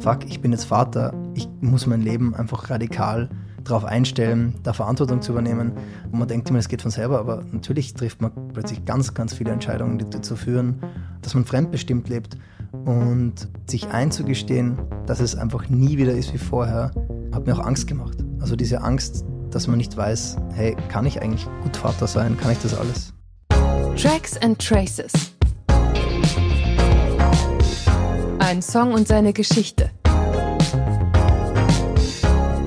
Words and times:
Fuck, 0.00 0.26
ich 0.26 0.40
bin 0.40 0.52
jetzt 0.52 0.64
Vater, 0.64 1.14
ich 1.34 1.48
muss 1.60 1.86
mein 1.86 2.02
Leben 2.02 2.34
einfach 2.34 2.68
radikal 2.68 3.28
darauf 3.64 3.84
einstellen, 3.84 4.54
da 4.62 4.72
Verantwortung 4.72 5.22
zu 5.22 5.32
übernehmen. 5.32 5.72
Und 6.10 6.18
man 6.18 6.28
denkt 6.28 6.50
immer, 6.50 6.58
es 6.58 6.68
geht 6.68 6.82
von 6.82 6.90
selber, 6.90 7.18
aber 7.18 7.42
natürlich 7.50 7.94
trifft 7.94 8.20
man 8.20 8.30
plötzlich 8.52 8.84
ganz, 8.84 9.14
ganz 9.14 9.34
viele 9.34 9.50
Entscheidungen, 9.50 9.98
die 9.98 10.04
dazu 10.08 10.36
führen, 10.36 10.80
dass 11.22 11.34
man 11.34 11.44
fremdbestimmt 11.44 12.08
lebt. 12.08 12.36
Und 12.84 13.48
sich 13.66 13.88
einzugestehen, 13.88 14.78
dass 15.06 15.20
es 15.20 15.36
einfach 15.36 15.68
nie 15.68 15.96
wieder 15.96 16.12
ist 16.12 16.34
wie 16.34 16.38
vorher, 16.38 16.90
hat 17.32 17.46
mir 17.46 17.54
auch 17.54 17.64
Angst 17.64 17.86
gemacht. 17.86 18.18
Also 18.40 18.56
diese 18.56 18.82
Angst, 18.82 19.24
dass 19.50 19.68
man 19.68 19.78
nicht 19.78 19.96
weiß, 19.96 20.36
hey, 20.52 20.76
kann 20.88 21.06
ich 21.06 21.22
eigentlich 21.22 21.46
gut 21.62 21.76
Vater 21.76 22.06
sein? 22.06 22.36
Kann 22.36 22.50
ich 22.50 22.58
das 22.58 22.76
alles? 22.76 23.14
Tracks 23.96 24.36
and 24.42 24.58
Traces. 24.58 25.33
Ein 28.44 28.60
Song 28.60 28.92
und 28.92 29.08
seine 29.08 29.32
Geschichte. 29.32 29.90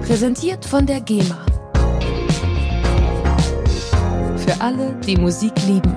Präsentiert 0.02 0.66
von 0.66 0.88
der 0.88 1.02
GEMA. 1.02 1.46
Für 4.38 4.60
alle, 4.60 5.00
die 5.06 5.18
Musik 5.18 5.54
lieben. 5.68 5.96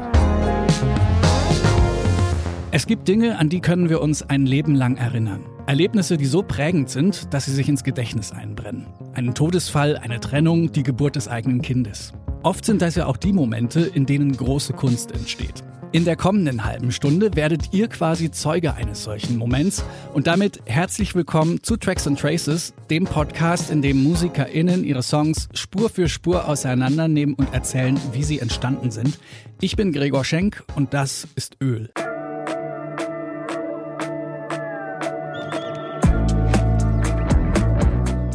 Es 2.71 2.87
gibt 2.87 3.09
Dinge, 3.09 3.39
an 3.39 3.49
die 3.49 3.61
können 3.61 3.89
wir 3.89 4.03
uns 4.03 4.23
ein 4.23 4.45
Leben 4.45 4.75
lang 4.75 4.99
erinnern. 4.99 5.47
Erlebnisse, 5.67 6.19
die 6.19 6.27
so 6.27 6.43
prägend 6.43 6.91
sind, 6.91 7.33
dass 7.33 7.47
sie 7.47 7.55
sich 7.55 7.71
ins 7.71 7.83
Gedächtnis 7.83 8.33
einbrennen. 8.33 8.87
Einen 9.15 9.33
Todesfall, 9.33 9.97
eine 9.97 10.21
Trennung, 10.21 10.73
die 10.73 10.83
Geburt 10.83 11.17
des 11.17 11.27
eigenen 11.27 11.63
Kindes. 11.63 12.13
Oft 12.43 12.67
sind 12.67 12.83
das 12.83 12.97
ja 12.97 13.07
auch 13.07 13.17
die 13.17 13.33
Momente, 13.33 13.81
in 13.81 14.05
denen 14.05 14.37
große 14.37 14.75
Kunst 14.75 15.13
entsteht. 15.13 15.65
In 15.93 16.05
der 16.05 16.15
kommenden 16.15 16.65
halben 16.65 16.93
Stunde 16.93 17.35
werdet 17.35 17.73
ihr 17.73 17.89
quasi 17.89 18.31
Zeuge 18.31 18.75
eines 18.75 19.03
solchen 19.03 19.37
Moments 19.37 19.85
und 20.15 20.29
damit 20.29 20.61
herzlich 20.67 21.17
willkommen 21.17 21.65
zu 21.65 21.77
Tracks 21.77 22.07
and 22.07 22.17
Traces, 22.17 22.75
dem 22.91 23.07
Podcast, 23.07 23.73
in 23.73 23.83
dem 23.83 24.01
MusikerInnen 24.05 24.85
ihre 24.85 25.03
Songs 25.03 25.49
Spur 25.53 25.91
für 25.91 26.09
Spur 26.09 26.47
auseinandernehmen 26.47 27.35
und 27.35 27.53
erzählen, 27.53 27.99
wie 28.13 28.23
sie 28.23 28.39
entstanden 28.39 28.93
sind. 28.93 29.19
Ich 29.61 29.75
bin 29.75 29.91
Gregor 29.91 30.25
Schenk 30.25 30.63
und 30.77 30.95
das 30.95 31.27
ist 31.35 31.57
Öl. 31.61 31.91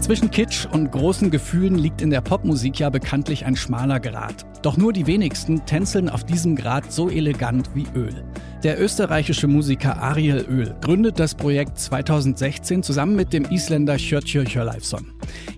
Zwischen 0.05 0.29
Kitsch 0.29 0.67
und 0.71 0.91
großen 0.91 1.31
Gefühlen 1.31 1.79
liegt 1.79 1.99
in 1.99 2.11
der 2.11 2.21
Popmusik 2.21 2.77
ja 2.77 2.91
bekanntlich 2.91 3.43
ein 3.43 3.55
schmaler 3.55 3.99
Grat. 3.99 4.45
Doch 4.63 4.77
nur 4.77 4.93
die 4.93 5.07
wenigsten 5.07 5.65
tänzeln 5.65 6.09
auf 6.09 6.23
diesem 6.23 6.55
Grat 6.55 6.91
so 6.91 7.09
elegant 7.09 7.71
wie 7.73 7.87
Öl. 7.95 8.23
Der 8.61 8.79
österreichische 8.79 9.47
Musiker 9.47 9.99
Ariel 9.99 10.45
Öl 10.47 10.75
gründet 10.79 11.17
das 11.17 11.33
Projekt 11.33 11.79
2016 11.79 12.83
zusammen 12.83 13.15
mit 13.15 13.33
dem 13.33 13.45
Isländer 13.45 13.97
Hjörtjör 13.97 14.45
Hjörleifsson. 14.45 15.11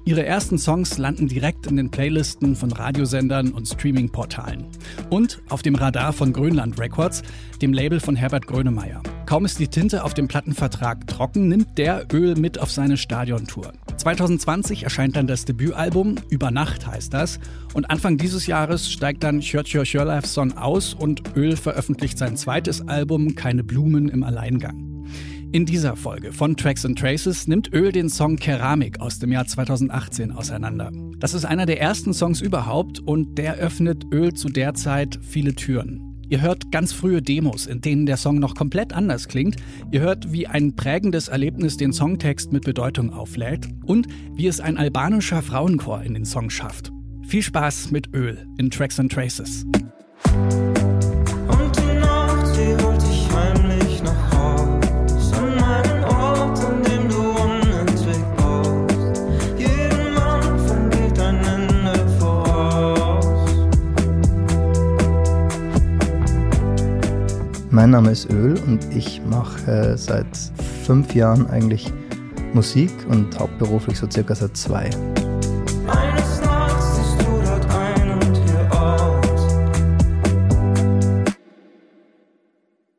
Ihre 0.06 0.26
ersten 0.26 0.58
Songs 0.58 0.98
landen 0.98 1.28
direkt 1.28 1.68
in 1.68 1.76
den 1.76 1.92
Playlisten 1.92 2.56
von 2.56 2.72
Radiosendern 2.72 3.52
und 3.52 3.68
Streamingportalen. 3.68 4.66
Und 5.10 5.42
auf 5.50 5.62
dem 5.62 5.76
Radar 5.76 6.14
von 6.14 6.32
Grönland 6.32 6.80
Records, 6.80 7.22
dem 7.62 7.74
Label 7.74 8.00
von 8.00 8.16
Herbert 8.16 8.48
Grönemeyer. 8.48 9.02
Kaum 9.28 9.44
ist 9.44 9.60
die 9.60 9.68
Tinte 9.68 10.06
auf 10.06 10.14
dem 10.14 10.30
Plattenvertrag 10.30 11.06
trocken, 11.06 11.50
nimmt 11.50 11.78
der 11.78 12.06
Öl 12.14 12.36
mit 12.36 12.60
auf 12.60 12.72
seine 12.72 12.96
Stadiontour. 12.96 13.74
2020 13.98 14.84
erscheint 14.84 15.18
dann 15.18 15.28
das 15.28 15.44
Debütalbum, 15.44 16.16
Über 16.30 16.50
Nacht 16.50 16.88
heißt 16.88 17.14
das. 17.14 17.38
Und 17.74 17.92
Anfang 17.92 18.16
dieses 18.18 18.48
Jahres 18.48 18.90
steigt 18.90 19.26
dann 19.26 19.42
Hjörtjör 19.42 19.84
Hjörleifsson 19.84 20.54
aus 20.54 20.94
und 20.94 21.36
Öl 21.36 21.58
veröffentlicht 21.58 22.18
sein 22.18 22.38
zweites 22.38 22.88
Album 22.88 23.36
Keine 23.36 23.66
Blumen 23.66 24.08
im 24.08 24.24
Alleingang. 24.24 25.06
In 25.52 25.66
dieser 25.66 25.98
Folge 25.98 26.32
von 26.32 26.56
Tracks 26.56 26.86
and 26.86 26.98
Traces 26.98 27.48
nimmt 27.48 27.74
Öl 27.74 27.92
den 27.92 28.08
Song 28.08 28.38
Keramik 28.38 29.02
aus 29.02 29.20
dem 29.20 29.34
Jahr 29.34 29.46
2018 29.46 30.32
auseinander. 30.32 30.90
Das 31.18 31.34
ist 31.34 31.44
einer 31.44 31.66
der 31.66 31.82
ersten 31.82 32.14
Songs 32.14 32.40
überhaupt 32.40 33.02
und 33.02 33.38
der 33.38 33.56
öffnet 33.56 34.06
Öl 34.10 34.34
zu 34.34 34.48
der 34.48 34.74
Zeit 34.74 35.20
viele 35.22 35.54
Türen. 35.54 36.07
Ihr 36.30 36.42
hört 36.42 36.72
ganz 36.72 36.92
frühe 36.92 37.22
Demos, 37.22 37.68
in 37.68 37.82
denen 37.82 38.06
der 38.06 38.18
Song 38.18 38.40
noch 38.40 38.56
komplett 38.56 38.94
anders 38.94 39.28
klingt. 39.28 39.56
Ihr 39.92 40.02
hört, 40.02 40.32
wie 40.32 40.48
ein 40.48 40.76
prägendes 40.76 41.30
Erlebnis 41.30 41.78
den 41.78 41.94
Songtext 41.94 42.52
mit 42.52 42.66
Bedeutung 42.66 43.14
auflädt 43.14 43.68
und 43.86 44.08
wie 44.36 44.48
es 44.48 44.60
ein 44.60 44.78
albanischer 44.78 45.42
Frauenchor 45.42 46.04
in 46.04 46.14
den 46.14 46.26
Song 46.26 46.50
schafft. 46.50 46.92
Viel 47.28 47.42
Spaß 47.42 47.92
mit 47.92 48.14
Öl 48.14 48.46
in 48.58 48.70
Tracks 48.70 49.00
and 49.00 49.12
Traces. 49.12 49.66
Mein 67.78 67.92
Name 67.92 68.10
ist 68.10 68.32
Öl 68.32 68.58
und 68.66 68.92
ich 68.96 69.22
mache 69.24 69.96
seit 70.00 70.36
fünf 70.84 71.14
Jahren 71.14 71.46
eigentlich 71.46 71.94
Musik 72.52 72.90
und 73.08 73.38
hauptberuflich 73.38 74.00
so 74.00 74.10
circa 74.10 74.34
seit 74.34 74.58
zwei. 74.58 74.90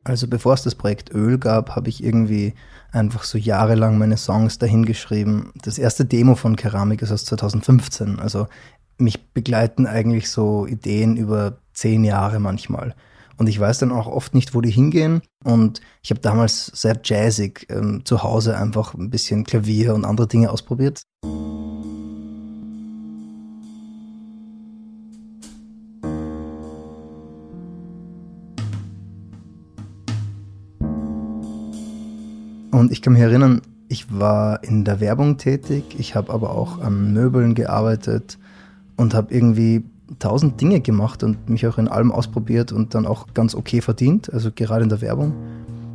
Also 0.05 0.29
bevor 0.29 0.53
es 0.53 0.63
das 0.63 0.75
Projekt 0.75 1.13
Öl 1.13 1.37
gab, 1.37 1.75
habe 1.75 1.89
ich 1.89 2.01
irgendwie 2.01 2.53
einfach 2.93 3.25
so 3.25 3.37
jahrelang 3.37 3.97
meine 3.97 4.15
Songs 4.15 4.59
dahingeschrieben. 4.59 5.51
Das 5.61 5.77
erste 5.77 6.05
Demo 6.05 6.35
von 6.35 6.55
Keramik 6.55 7.01
ist 7.01 7.11
aus 7.11 7.25
2015. 7.25 8.17
Also 8.21 8.47
mich 8.97 9.33
begleiten 9.33 9.85
eigentlich 9.87 10.29
so 10.29 10.65
Ideen 10.65 11.17
über 11.17 11.57
zehn 11.73 12.05
Jahre 12.05 12.39
manchmal. 12.39 12.95
Und 13.39 13.47
ich 13.47 13.57
weiß 13.57 13.79
dann 13.79 13.93
auch 13.93 14.07
oft 14.07 14.35
nicht, 14.35 14.53
wo 14.53 14.59
die 14.59 14.69
hingehen. 14.69 15.21
Und 15.45 15.79
ich 16.03 16.09
habe 16.09 16.19
damals 16.19 16.65
sehr 16.75 16.99
jazzig 17.01 17.67
ähm, 17.69 18.01
zu 18.03 18.21
Hause 18.21 18.57
einfach 18.57 18.93
ein 18.93 19.09
bisschen 19.09 19.45
Klavier 19.45 19.95
und 19.95 20.03
andere 20.03 20.27
Dinge 20.27 20.51
ausprobiert. 20.51 21.03
Und 32.71 32.91
ich 32.91 33.01
kann 33.01 33.13
mich 33.13 33.21
erinnern, 33.21 33.61
ich 33.87 34.19
war 34.19 34.65
in 34.65 34.83
der 34.83 34.99
Werbung 34.99 35.37
tätig, 35.37 35.95
ich 35.97 36.13
habe 36.13 36.33
aber 36.33 36.51
auch 36.51 36.81
an 36.81 37.13
Möbeln 37.13 37.55
gearbeitet 37.55 38.37
und 38.97 39.13
habe 39.13 39.33
irgendwie 39.33 39.85
tausend 40.17 40.59
Dinge 40.59 40.81
gemacht 40.81 41.23
und 41.23 41.49
mich 41.49 41.67
auch 41.67 41.77
in 41.77 41.87
allem 41.87 42.11
ausprobiert 42.11 42.71
und 42.71 42.95
dann 42.95 43.05
auch 43.05 43.27
ganz 43.33 43.53
okay 43.53 43.81
verdient, 43.81 44.33
also 44.33 44.49
gerade 44.53 44.83
in 44.83 44.89
der 44.89 45.01
Werbung. 45.01 45.33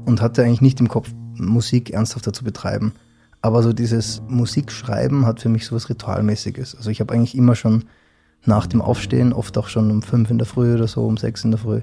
Und 0.04 0.20
hatte 0.20 0.42
eigentlich 0.42 0.60
nicht 0.60 0.80
im 0.80 0.88
Kopf, 0.88 1.10
Musik 1.36 1.90
ernsthafter 1.90 2.32
zu 2.32 2.44
betreiben. 2.44 2.92
Aber 3.40 3.62
so 3.62 3.72
dieses 3.72 4.22
Musikschreiben 4.28 5.26
hat 5.26 5.40
für 5.40 5.48
mich 5.48 5.66
so 5.66 5.74
was 5.74 5.88
Ritualmäßiges. 5.88 6.76
Also 6.76 6.90
ich 6.90 7.00
habe 7.00 7.12
eigentlich 7.12 7.36
immer 7.36 7.54
schon 7.54 7.84
nach 8.44 8.66
dem 8.66 8.82
Aufstehen, 8.82 9.32
oft 9.32 9.56
auch 9.58 9.68
schon 9.68 9.90
um 9.90 10.02
fünf 10.02 10.30
in 10.30 10.38
der 10.38 10.46
Früh 10.46 10.74
oder 10.74 10.86
so, 10.86 11.06
um 11.06 11.16
sechs 11.16 11.44
in 11.44 11.50
der 11.50 11.58
Früh, 11.58 11.80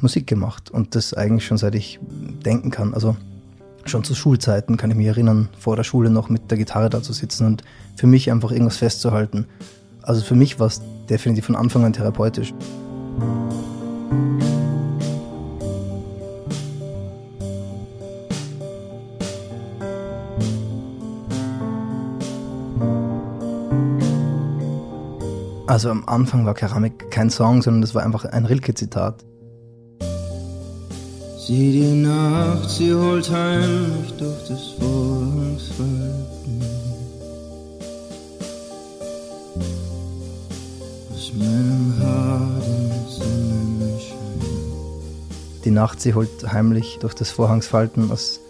Musik 0.00 0.26
gemacht. 0.26 0.70
Und 0.70 0.94
das 0.94 1.14
eigentlich 1.14 1.46
schon 1.46 1.58
seit 1.58 1.74
ich 1.74 1.98
denken 2.44 2.70
kann. 2.70 2.94
Also 2.94 3.16
schon 3.86 4.04
zu 4.04 4.14
Schulzeiten 4.14 4.76
kann 4.76 4.90
ich 4.90 4.96
mich 4.96 5.06
erinnern, 5.06 5.48
vor 5.58 5.76
der 5.76 5.84
Schule 5.84 6.10
noch 6.10 6.28
mit 6.28 6.50
der 6.50 6.58
Gitarre 6.58 6.90
da 6.90 7.02
zu 7.02 7.12
sitzen 7.12 7.46
und 7.46 7.62
für 7.96 8.06
mich 8.06 8.30
einfach 8.30 8.50
irgendwas 8.50 8.76
festzuhalten. 8.76 9.46
Also 10.02 10.22
für 10.22 10.34
mich 10.34 10.60
war 10.60 10.66
es 10.66 10.82
definitiv 11.10 11.46
von 11.46 11.56
Anfang 11.56 11.84
an 11.84 11.92
therapeutisch. 11.92 12.52
Also 25.66 25.90
am 25.90 26.04
Anfang 26.06 26.46
war 26.46 26.54
Keramik 26.54 27.10
kein 27.10 27.28
Song, 27.28 27.60
sondern 27.60 27.82
das 27.82 27.94
war 27.94 28.02
einfach 28.02 28.24
ein 28.24 28.46
Rilke-Zitat. 28.46 29.24
Sieh 31.46 31.72
die 31.72 32.02
Nacht, 32.02 32.70
sie 32.70 32.94
holt 32.94 33.30
heimlich 33.30 34.12
durch 34.18 34.48
das 34.48 34.70
Vorhangsfall. 34.78 36.26
Die 36.32 36.35
Nacht, 45.76 46.00
sie 46.00 46.14
holt 46.14 46.52
heimlich 46.52 46.98
durch 47.00 47.14
das 47.14 47.30
Vorhangsfalten 47.30 48.10
aus 48.10 48.40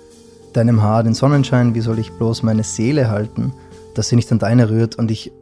deinem 0.53 0.83
Haar 0.83 1.03
den 1.03 1.13
Sonnenschein. 1.13 1.75
Wie 1.75 1.81
soll 1.81 1.99
ich 1.99 2.13
bloß 2.13 2.43
meine 2.43 2.63
Seele 2.63 3.11
halten, 3.11 3.53
dass 3.95 4.09
sie 4.09 4.17
nicht 4.17 4.31
an 4.33 4.39
deine 4.39 4.71
rührt? 4.71 4.95
Und 4.95 5.11
ich 5.11 5.33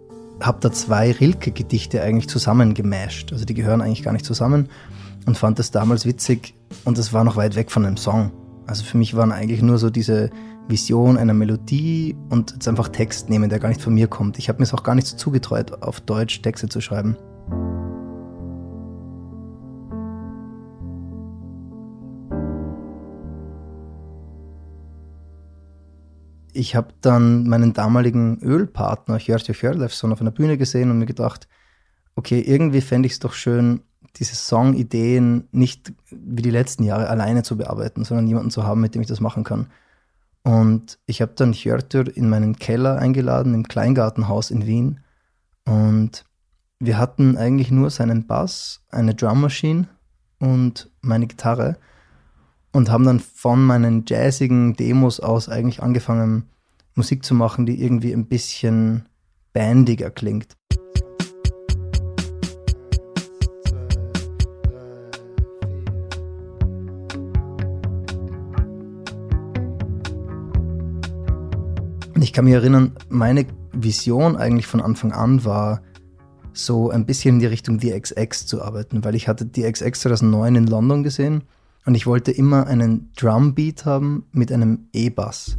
habe 0.41 0.59
da 0.61 0.73
zwei 0.73 1.13
Rilke-Gedichte 1.13 2.03
eigentlich 2.03 2.29
zusammengemasht. 2.29 3.33
Also 3.33 3.45
die 3.45 3.55
gehören 3.55 3.81
eigentlich 3.81 4.03
gar 4.03 4.13
nicht 4.13 4.25
zusammen 4.25 4.69
und 5.27 5.39
fand 5.39 5.59
das 5.59 5.71
damals 5.71 6.07
witzig 6.07 6.55
und 6.85 6.99
das 6.99 7.13
war 7.13 7.23
noch 7.23 7.37
weit 7.37 7.55
weg 7.55 7.71
von 7.71 7.85
einem 7.85 7.97
Song. 7.97 8.33
Also 8.67 8.85
für 8.85 8.99
mich 8.99 9.15
waren 9.15 9.31
eigentlich 9.31 9.63
nur 9.63 9.79
so 9.79 9.91
diese 9.91 10.31
Vision 10.69 11.19
einer 11.19 11.35
Melodie 11.35 12.17
und 12.31 12.53
jetzt 12.53 12.67
einfach 12.67 12.89
Text 12.89 13.29
nehmen, 13.29 13.51
der 13.51 13.59
gar 13.59 13.69
nicht 13.69 13.83
von 13.83 13.95
mir 13.95 14.09
kommt. 14.09 14.39
Ich 14.39 14.49
habe 14.49 14.59
mir 14.59 14.65
es 14.65 14.73
auch 14.73 14.83
gar 14.83 14.95
nicht 14.95 15.07
so 15.07 15.17
zugetreut, 15.17 15.83
auf 15.83 16.01
Deutsch 16.01 16.41
Texte 16.41 16.69
zu 16.69 16.81
schreiben. 16.81 17.17
Ich 26.57 26.77
habe 26.77 26.95
dann 27.01 27.49
meinen 27.49 27.73
damaligen 27.73 28.39
Ölpartner 28.41 29.19
Hjörtjo 29.19 29.53
Hjörlefsson 29.53 30.13
auf 30.13 30.21
einer 30.21 30.31
Bühne 30.31 30.57
gesehen 30.57 30.91
und 30.91 31.01
mir 31.01 31.07
gedacht, 31.07 31.49
okay, 32.15 32.41
irgendwie 32.41 32.81
fände 32.81 33.07
ich 33.07 33.15
es 33.15 33.19
doch 33.19 33.33
schön, 33.33 33.81
diese 34.17 34.37
Songideen 34.37 35.49
nicht 35.51 35.93
wie 36.11 36.43
die 36.43 36.51
letzten 36.51 36.85
Jahre 36.85 37.09
alleine 37.09 37.43
zu 37.43 37.57
bearbeiten, 37.57 38.05
sondern 38.05 38.29
jemanden 38.29 38.53
zu 38.53 38.63
haben, 38.63 38.81
mit 38.81 38.95
dem 38.95 39.03
ich 39.03 39.09
das 39.09 39.21
machen 39.21 39.43
kann. 39.43 39.67
Und 40.45 40.99
ich 41.07 41.21
habe 41.23 41.33
dann 41.35 41.53
Hjörtür 41.53 42.17
in 42.17 42.29
meinen 42.29 42.57
Keller 42.57 42.99
eingeladen, 42.99 43.53
im 43.55 43.67
Kleingartenhaus 43.67 44.53
in 44.53 44.67
Wien. 44.67 45.01
Und 45.65 46.25
wir 46.79 46.99
hatten 46.99 47.37
eigentlich 47.37 47.73
nur 47.73 47.91
seinen 47.91 48.27
Bass, 48.27 48.85
eine 48.91 49.15
Drummaschine 49.15 49.89
und 50.39 50.91
meine 51.01 51.27
Gitarre 51.27 51.79
und 52.75 52.91
haben 52.91 53.05
dann 53.05 53.21
von 53.21 53.65
meinen 53.65 54.05
jazzigen 54.05 54.75
Demos 54.75 55.21
aus 55.21 55.49
eigentlich 55.49 55.81
angefangen, 55.81 56.49
Musik 56.97 57.25
zu 57.25 57.35
machen, 57.35 57.67
die 57.67 57.81
irgendwie 57.81 58.13
ein 58.13 58.27
bisschen 58.27 59.07
bandiger 59.53 60.11
klingt. 60.11 60.57
ich 72.17 72.33
kann 72.33 72.47
mich 72.47 72.55
erinnern, 72.55 72.93
meine 73.11 73.45
Vision 73.73 74.35
eigentlich 74.37 74.67
von 74.67 74.81
Anfang 74.81 75.13
an 75.13 75.45
war, 75.45 75.83
so 76.55 76.91
ein 76.91 77.05
bisschen 77.05 77.35
in 77.35 77.41
die 77.41 77.47
Richtung 77.47 77.79
DXX 77.79 78.47
zu 78.47 78.63
arbeiten, 78.63 79.05
weil 79.05 79.15
ich 79.15 79.29
hatte 79.29 79.45
DXX 79.45 80.01
2009 80.01 80.55
in 80.57 80.67
London 80.67 81.03
gesehen 81.03 81.45
und 81.87 81.95
ich 81.95 82.07
wollte 82.07 82.33
immer 82.33 82.67
einen 82.67 83.11
Drumbeat 83.17 83.85
haben 83.85 84.25
mit 84.33 84.51
einem 84.51 84.89
E-Bass. 84.93 85.59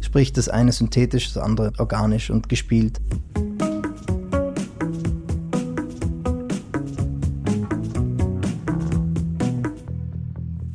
Sprich, 0.00 0.32
das 0.32 0.48
eine 0.48 0.72
synthetisch, 0.72 1.32
das 1.32 1.42
andere 1.42 1.72
organisch 1.78 2.30
und 2.30 2.48
gespielt. 2.48 3.00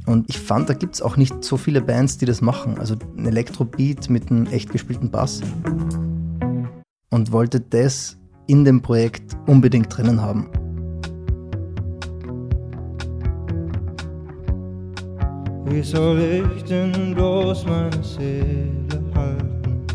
Und 0.06 0.30
ich 0.30 0.40
fand, 0.40 0.70
da 0.70 0.74
gibt 0.74 0.96
es 0.96 1.02
auch 1.02 1.18
nicht 1.18 1.44
so 1.44 1.58
viele 1.58 1.82
Bands, 1.82 2.18
die 2.18 2.26
das 2.26 2.40
machen. 2.40 2.80
Also 2.80 2.96
ein 3.18 3.26
Elektrobeat 3.26 4.10
mit 4.10 4.32
einem 4.32 4.46
echt 4.48 4.72
gespielten 4.72 5.12
Bass. 5.12 5.42
Und 7.10 7.32
wollte 7.34 7.60
das 7.60 8.18
in 8.48 8.64
dem 8.64 8.82
Projekt 8.82 9.36
unbedingt 9.48 9.96
drinnen 9.96 10.22
haben. 10.22 10.50
Wie 15.70 15.84
soll 15.84 16.20
ich 16.56 16.64
denn 16.64 17.14
bloß 17.14 17.66
meine 17.66 18.04
Seele 18.04 19.02
halten, 19.14 19.86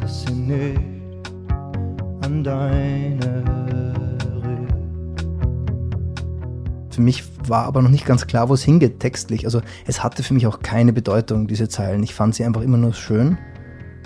dass 0.00 0.22
sie 0.22 0.32
nicht 0.32 0.80
an 2.22 2.42
deine 2.42 3.44
Für 6.98 7.02
mich 7.02 7.22
war 7.46 7.64
aber 7.66 7.80
noch 7.80 7.90
nicht 7.90 8.06
ganz 8.06 8.26
klar, 8.26 8.48
wo 8.48 8.54
es 8.54 8.64
hingeht 8.64 8.98
textlich. 8.98 9.44
Also 9.44 9.62
es 9.86 10.02
hatte 10.02 10.24
für 10.24 10.34
mich 10.34 10.48
auch 10.48 10.58
keine 10.58 10.92
Bedeutung, 10.92 11.46
diese 11.46 11.68
Zeilen. 11.68 12.02
Ich 12.02 12.12
fand 12.12 12.34
sie 12.34 12.44
einfach 12.44 12.62
immer 12.62 12.76
nur 12.76 12.92
schön, 12.92 13.38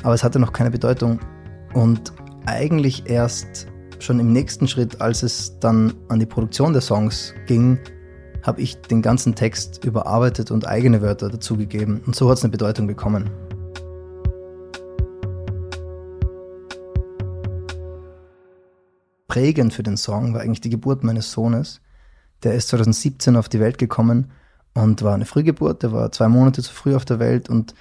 aber 0.03 0.13
es 0.13 0.23
hatte 0.23 0.39
noch 0.39 0.53
keine 0.53 0.71
Bedeutung. 0.71 1.19
Und 1.73 2.13
eigentlich 2.45 3.05
erst 3.07 3.67
schon 3.99 4.21
im 4.21 4.31
nächsten 4.35 4.69
Schritt, 4.69 5.01
als 5.01 5.23
es 5.23 5.59
dann 5.59 5.95
an 6.11 6.19
die 6.19 6.27
Produktion 6.27 6.75
der 6.75 6.83
Songs 6.83 7.33
ging, 7.47 7.79
habe 8.43 8.61
ich 8.61 8.81
den 8.83 9.03
ganzen 9.03 9.35
Text 9.35 9.85
überarbeitet 9.85 10.51
und 10.51 10.67
eigene 10.67 11.01
Wörter 11.01 11.29
dazugegeben. 11.29 12.03
Und 12.05 12.17
so 12.17 12.29
hat 12.29 12.39
es 12.39 12.45
eine 12.45 12.51
Bedeutung 12.51 12.87
bekommen. 12.87 13.31
Prägend 19.29 19.73
für 19.73 19.83
den 19.83 19.97
Song 19.97 20.35
war 20.35 20.43
eigentlich 20.43 20.61
die 20.61 20.71
Geburt 20.71 21.05
meines 21.05 21.33
Sohnes. 21.33 21.81
Der 22.43 22.55
ist 22.55 22.69
2017 22.69 23.37
auf 23.37 23.49
die 23.49 23.61
Welt 23.61 23.79
gekommen 23.79 24.33
und 24.75 25.03
war 25.03 25.15
eine 25.15 25.25
Frühgeburt. 25.25 25.83
Der 25.83 25.93
war 25.93 26.13
zwei 26.13 26.29
Monate 26.29 26.63
zu 26.63 26.73
früh 26.73 26.95
auf 26.95 27.05
der 27.05 27.19
Welt. 27.19 27.49
Und 27.49 27.75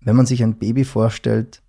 wenn 0.00 0.16
man 0.16 0.26
sich 0.26 0.42
ein 0.42 0.58
Baby 0.58 0.84
vorstellt, 0.84 1.61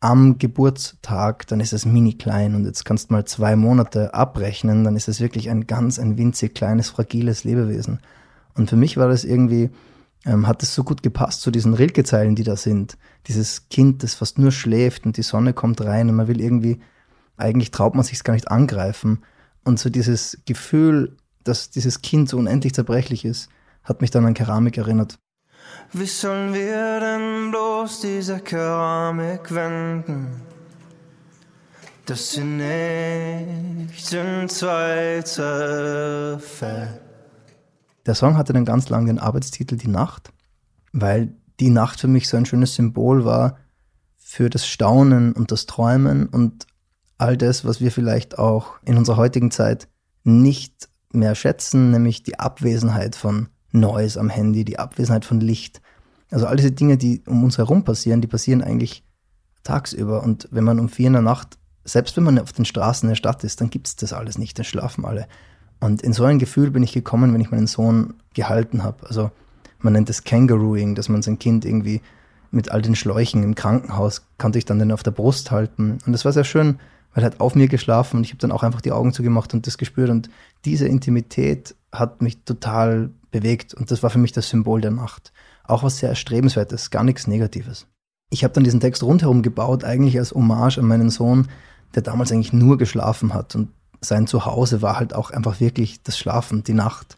am 0.00 0.38
Geburtstag, 0.38 1.46
dann 1.46 1.60
ist 1.60 1.72
es 1.72 1.86
mini 1.86 2.14
klein 2.14 2.54
und 2.54 2.64
jetzt 2.66 2.84
kannst 2.84 3.08
du 3.08 3.14
mal 3.14 3.24
zwei 3.24 3.56
Monate 3.56 4.12
abrechnen, 4.12 4.84
dann 4.84 4.96
ist 4.96 5.08
es 5.08 5.20
wirklich 5.20 5.50
ein 5.50 5.66
ganz, 5.66 5.98
ein 5.98 6.18
winzig 6.18 6.54
kleines, 6.54 6.90
fragiles 6.90 7.44
Lebewesen. 7.44 8.00
Und 8.54 8.68
für 8.68 8.76
mich 8.76 8.96
war 8.96 9.08
das 9.08 9.24
irgendwie, 9.24 9.70
ähm, 10.26 10.46
hat 10.46 10.62
es 10.62 10.74
so 10.74 10.84
gut 10.84 11.02
gepasst 11.02 11.40
zu 11.40 11.50
diesen 11.50 11.74
Rilke-Zeilen, 11.74 12.34
die 12.34 12.44
da 12.44 12.56
sind. 12.56 12.96
Dieses 13.26 13.68
Kind, 13.68 14.02
das 14.02 14.14
fast 14.14 14.38
nur 14.38 14.52
schläft 14.52 15.06
und 15.06 15.16
die 15.16 15.22
Sonne 15.22 15.52
kommt 15.52 15.80
rein 15.80 16.08
und 16.08 16.16
man 16.16 16.28
will 16.28 16.40
irgendwie, 16.40 16.80
eigentlich 17.36 17.70
traut 17.70 17.94
man 17.94 18.04
sich 18.04 18.22
gar 18.24 18.34
nicht 18.34 18.50
angreifen. 18.50 19.20
Und 19.64 19.78
so 19.78 19.90
dieses 19.90 20.38
Gefühl, 20.44 21.16
dass 21.42 21.70
dieses 21.70 22.02
Kind 22.02 22.28
so 22.28 22.38
unendlich 22.38 22.74
zerbrechlich 22.74 23.24
ist, 23.24 23.48
hat 23.82 24.00
mich 24.00 24.10
dann 24.10 24.26
an 24.26 24.34
Keramik 24.34 24.78
erinnert. 24.78 25.18
Wie 25.92 26.06
sollen 26.06 26.52
wir 26.54 27.00
denn 27.00 27.50
bloß 27.50 28.00
diese 28.00 28.40
Keramik 28.40 29.54
wenden, 29.54 30.42
dass 32.06 32.32
sie 32.32 32.44
nicht 32.44 34.12
in 34.12 34.48
zwei 34.48 35.22
zerfällt? 35.22 37.00
Der 38.06 38.14
Song 38.14 38.36
hatte 38.36 38.52
dann 38.52 38.64
ganz 38.64 38.88
lang 38.88 39.06
den 39.06 39.18
Arbeitstitel 39.18 39.76
Die 39.76 39.88
Nacht, 39.88 40.32
weil 40.92 41.34
die 41.60 41.70
Nacht 41.70 42.00
für 42.00 42.08
mich 42.08 42.28
so 42.28 42.36
ein 42.36 42.46
schönes 42.46 42.74
Symbol 42.74 43.24
war 43.24 43.58
für 44.18 44.50
das 44.50 44.66
Staunen 44.66 45.32
und 45.32 45.52
das 45.52 45.66
Träumen 45.66 46.26
und 46.26 46.66
all 47.18 47.36
das, 47.36 47.64
was 47.64 47.80
wir 47.80 47.92
vielleicht 47.92 48.38
auch 48.38 48.74
in 48.84 48.96
unserer 48.96 49.16
heutigen 49.16 49.50
Zeit 49.50 49.88
nicht 50.24 50.88
mehr 51.12 51.34
schätzen, 51.34 51.92
nämlich 51.92 52.22
die 52.22 52.38
Abwesenheit 52.38 53.14
von 53.16 53.48
Noise 53.74 54.18
am 54.18 54.30
Handy, 54.30 54.64
die 54.64 54.78
Abwesenheit 54.78 55.24
von 55.24 55.40
Licht. 55.40 55.82
Also 56.30 56.46
all 56.46 56.56
diese 56.56 56.72
Dinge, 56.72 56.96
die 56.96 57.22
um 57.26 57.44
uns 57.44 57.58
herum 57.58 57.84
passieren, 57.84 58.20
die 58.20 58.28
passieren 58.28 58.62
eigentlich 58.62 59.04
tagsüber. 59.62 60.22
Und 60.22 60.48
wenn 60.50 60.64
man 60.64 60.78
um 60.78 60.88
vier 60.88 61.08
in 61.08 61.14
der 61.14 61.22
Nacht, 61.22 61.58
selbst 61.84 62.16
wenn 62.16 62.24
man 62.24 62.38
auf 62.38 62.52
den 62.52 62.64
Straßen 62.64 63.08
der 63.08 63.16
Stadt 63.16 63.44
ist, 63.44 63.60
dann 63.60 63.70
gibt 63.70 63.88
es 63.88 63.96
das 63.96 64.12
alles 64.12 64.38
nicht, 64.38 64.58
dann 64.58 64.64
schlafen 64.64 65.04
alle. 65.04 65.26
Und 65.80 66.02
in 66.02 66.12
so 66.12 66.24
ein 66.24 66.38
Gefühl 66.38 66.70
bin 66.70 66.82
ich 66.82 66.92
gekommen, 66.92 67.34
wenn 67.34 67.40
ich 67.40 67.50
meinen 67.50 67.66
Sohn 67.66 68.14
gehalten 68.32 68.82
habe. 68.82 69.06
Also 69.06 69.30
man 69.80 69.92
nennt 69.92 70.08
es 70.08 70.24
Kangarooing, 70.24 70.94
dass 70.94 71.08
man 71.08 71.22
sein 71.22 71.38
Kind 71.38 71.64
irgendwie 71.64 72.00
mit 72.50 72.70
all 72.70 72.80
den 72.80 72.94
Schläuchen 72.94 73.42
im 73.42 73.54
Krankenhaus 73.54 74.22
konnte 74.38 74.58
ich 74.58 74.64
dann 74.64 74.78
den 74.78 74.92
auf 74.92 75.02
der 75.02 75.10
Brust 75.10 75.50
halten. 75.50 75.98
Und 76.06 76.12
das 76.12 76.24
war 76.24 76.32
sehr 76.32 76.44
schön, 76.44 76.78
weil 77.12 77.24
er 77.24 77.26
hat 77.26 77.40
auf 77.40 77.54
mir 77.54 77.68
geschlafen 77.68 78.18
und 78.18 78.24
ich 78.24 78.30
habe 78.30 78.38
dann 78.38 78.52
auch 78.52 78.62
einfach 78.62 78.80
die 78.80 78.92
Augen 78.92 79.12
zugemacht 79.12 79.52
und 79.52 79.66
das 79.66 79.76
gespürt. 79.76 80.10
Und 80.10 80.30
diese 80.64 80.86
Intimität 80.86 81.74
hat 81.92 82.22
mich 82.22 82.44
total 82.44 83.10
bewegt 83.34 83.74
und 83.74 83.90
das 83.90 84.02
war 84.02 84.10
für 84.10 84.18
mich 84.18 84.32
das 84.32 84.48
Symbol 84.48 84.80
der 84.80 84.92
Nacht. 84.92 85.32
Auch 85.64 85.82
was 85.82 85.98
sehr 85.98 86.08
erstrebenswertes, 86.08 86.90
gar 86.90 87.02
nichts 87.02 87.26
Negatives. 87.26 87.86
Ich 88.30 88.44
habe 88.44 88.54
dann 88.54 88.64
diesen 88.64 88.80
Text 88.80 89.02
rundherum 89.02 89.42
gebaut, 89.42 89.84
eigentlich 89.84 90.18
als 90.18 90.32
Hommage 90.32 90.78
an 90.78 90.86
meinen 90.86 91.10
Sohn, 91.10 91.48
der 91.94 92.02
damals 92.02 92.32
eigentlich 92.32 92.52
nur 92.52 92.78
geschlafen 92.78 93.34
hat 93.34 93.54
und 93.54 93.70
sein 94.00 94.26
Zuhause 94.26 94.82
war 94.82 94.98
halt 94.98 95.14
auch 95.14 95.30
einfach 95.30 95.60
wirklich 95.60 96.02
das 96.02 96.18
Schlafen, 96.18 96.62
die 96.62 96.74
Nacht. 96.74 97.16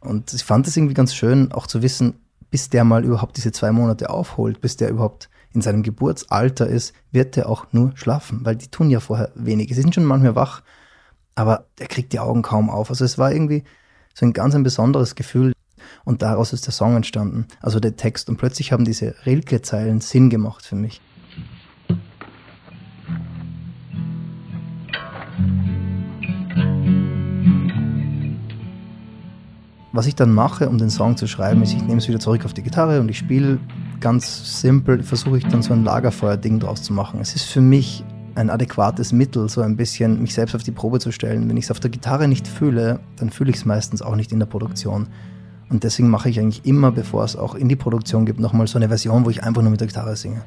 Und 0.00 0.32
ich 0.32 0.44
fand 0.44 0.66
es 0.66 0.76
irgendwie 0.76 0.94
ganz 0.94 1.14
schön, 1.14 1.52
auch 1.52 1.66
zu 1.66 1.82
wissen, 1.82 2.14
bis 2.50 2.70
der 2.70 2.84
mal 2.84 3.04
überhaupt 3.04 3.36
diese 3.36 3.52
zwei 3.52 3.72
Monate 3.72 4.10
aufholt, 4.10 4.60
bis 4.60 4.76
der 4.76 4.90
überhaupt 4.90 5.28
in 5.52 5.60
seinem 5.60 5.82
Geburtsalter 5.82 6.68
ist, 6.68 6.94
wird 7.10 7.36
er 7.36 7.48
auch 7.48 7.66
nur 7.72 7.92
schlafen, 7.96 8.44
weil 8.44 8.56
die 8.56 8.68
tun 8.68 8.88
ja 8.88 9.00
vorher 9.00 9.30
wenig. 9.34 9.68
Sie 9.68 9.82
sind 9.82 9.94
schon 9.94 10.04
manchmal 10.04 10.36
wach, 10.36 10.62
aber 11.34 11.66
er 11.78 11.88
kriegt 11.88 12.12
die 12.12 12.20
Augen 12.20 12.42
kaum 12.42 12.70
auf. 12.70 12.90
Also 12.90 13.04
es 13.04 13.18
war 13.18 13.32
irgendwie 13.32 13.64
so 14.20 14.26
ein 14.26 14.34
ganz 14.34 14.54
ein 14.54 14.62
besonderes 14.62 15.14
Gefühl 15.14 15.54
und 16.04 16.20
daraus 16.22 16.52
ist 16.52 16.66
der 16.66 16.72
Song 16.72 16.94
entstanden, 16.94 17.46
also 17.60 17.80
der 17.80 17.96
Text. 17.96 18.28
Und 18.28 18.36
plötzlich 18.36 18.70
haben 18.70 18.84
diese 18.84 19.14
Rilke-Zeilen 19.24 20.00
Sinn 20.00 20.28
gemacht 20.28 20.64
für 20.64 20.76
mich. 20.76 21.00
Was 29.92 30.06
ich 30.06 30.14
dann 30.14 30.32
mache, 30.32 30.68
um 30.68 30.78
den 30.78 30.90
Song 30.90 31.16
zu 31.16 31.26
schreiben, 31.26 31.62
ist, 31.62 31.72
ich 31.72 31.82
nehme 31.82 31.98
es 31.98 32.06
wieder 32.06 32.20
zurück 32.20 32.44
auf 32.44 32.52
die 32.52 32.62
Gitarre 32.62 33.00
und 33.00 33.08
ich 33.08 33.18
spiele 33.18 33.58
ganz 34.00 34.60
simpel, 34.60 35.02
versuche 35.02 35.38
ich 35.38 35.46
dann 35.46 35.62
so 35.62 35.72
ein 35.72 35.82
Lagerfeuer-Ding 35.82 36.60
draus 36.60 36.82
zu 36.82 36.92
machen. 36.92 37.20
Es 37.20 37.34
ist 37.34 37.44
für 37.44 37.60
mich 37.60 38.04
ein 38.34 38.50
adäquates 38.50 39.12
Mittel, 39.12 39.48
so 39.48 39.60
ein 39.60 39.76
bisschen 39.76 40.20
mich 40.20 40.34
selbst 40.34 40.54
auf 40.54 40.62
die 40.62 40.70
Probe 40.70 41.00
zu 41.00 41.12
stellen. 41.12 41.48
Wenn 41.48 41.56
ich 41.56 41.64
es 41.64 41.70
auf 41.70 41.80
der 41.80 41.90
Gitarre 41.90 42.28
nicht 42.28 42.46
fühle, 42.46 43.00
dann 43.16 43.30
fühle 43.30 43.50
ich 43.50 43.56
es 43.56 43.64
meistens 43.64 44.02
auch 44.02 44.16
nicht 44.16 44.32
in 44.32 44.38
der 44.38 44.46
Produktion. 44.46 45.08
Und 45.70 45.84
deswegen 45.84 46.08
mache 46.08 46.28
ich 46.28 46.40
eigentlich 46.40 46.66
immer, 46.66 46.90
bevor 46.90 47.24
es 47.24 47.36
auch 47.36 47.54
in 47.54 47.68
die 47.68 47.76
Produktion 47.76 48.26
gibt, 48.26 48.40
nochmal 48.40 48.66
so 48.66 48.78
eine 48.78 48.88
Version, 48.88 49.24
wo 49.24 49.30
ich 49.30 49.44
einfach 49.44 49.62
nur 49.62 49.70
mit 49.70 49.80
der 49.80 49.86
Gitarre 49.86 50.16
singe. 50.16 50.42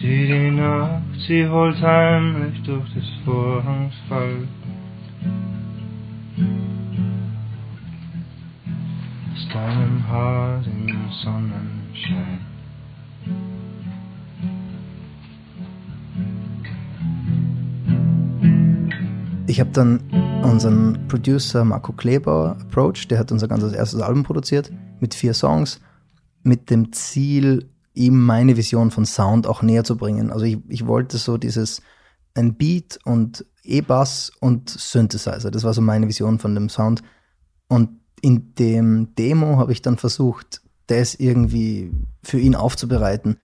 Sieh 0.00 0.26
die 0.28 0.50
Nacht, 0.52 1.02
sie 1.26 1.46
holt 1.48 1.80
heimlich 1.82 2.62
durch 2.62 2.94
des 2.94 3.04
Vorhangs 3.24 3.94
Fall. 4.08 4.46
Aus 9.34 9.48
deinem 9.52 10.08
Haar 10.08 10.60
den 10.62 10.94
Sonnenschein. 11.24 12.47
Ich 19.58 19.60
habe 19.60 19.72
dann 19.72 19.98
unseren 20.44 21.08
Producer 21.08 21.64
Marco 21.64 21.92
Kleber 21.92 22.56
approached, 22.60 23.10
der 23.10 23.18
hat 23.18 23.32
unser 23.32 23.48
ganzes 23.48 23.72
erstes 23.72 24.00
Album 24.00 24.22
produziert 24.22 24.70
mit 25.00 25.14
vier 25.14 25.34
Songs, 25.34 25.80
mit 26.44 26.70
dem 26.70 26.92
Ziel, 26.92 27.68
ihm 27.92 28.24
meine 28.24 28.56
Vision 28.56 28.92
von 28.92 29.04
Sound 29.04 29.48
auch 29.48 29.62
näher 29.62 29.82
zu 29.82 29.96
bringen. 29.96 30.30
Also 30.30 30.44
ich, 30.44 30.58
ich 30.68 30.86
wollte 30.86 31.18
so 31.18 31.38
dieses 31.38 31.82
ein 32.34 32.54
Beat 32.54 33.00
und 33.04 33.46
E-Bass 33.64 34.30
und 34.38 34.70
Synthesizer. 34.70 35.50
Das 35.50 35.64
war 35.64 35.74
so 35.74 35.80
meine 35.80 36.06
Vision 36.06 36.38
von 36.38 36.54
dem 36.54 36.68
Sound. 36.68 37.02
Und 37.66 37.98
in 38.20 38.54
dem 38.54 39.16
Demo 39.16 39.56
habe 39.56 39.72
ich 39.72 39.82
dann 39.82 39.96
versucht, 39.96 40.62
das 40.86 41.16
irgendwie 41.16 41.90
für 42.22 42.38
ihn 42.38 42.54
aufzubereiten. 42.54 43.38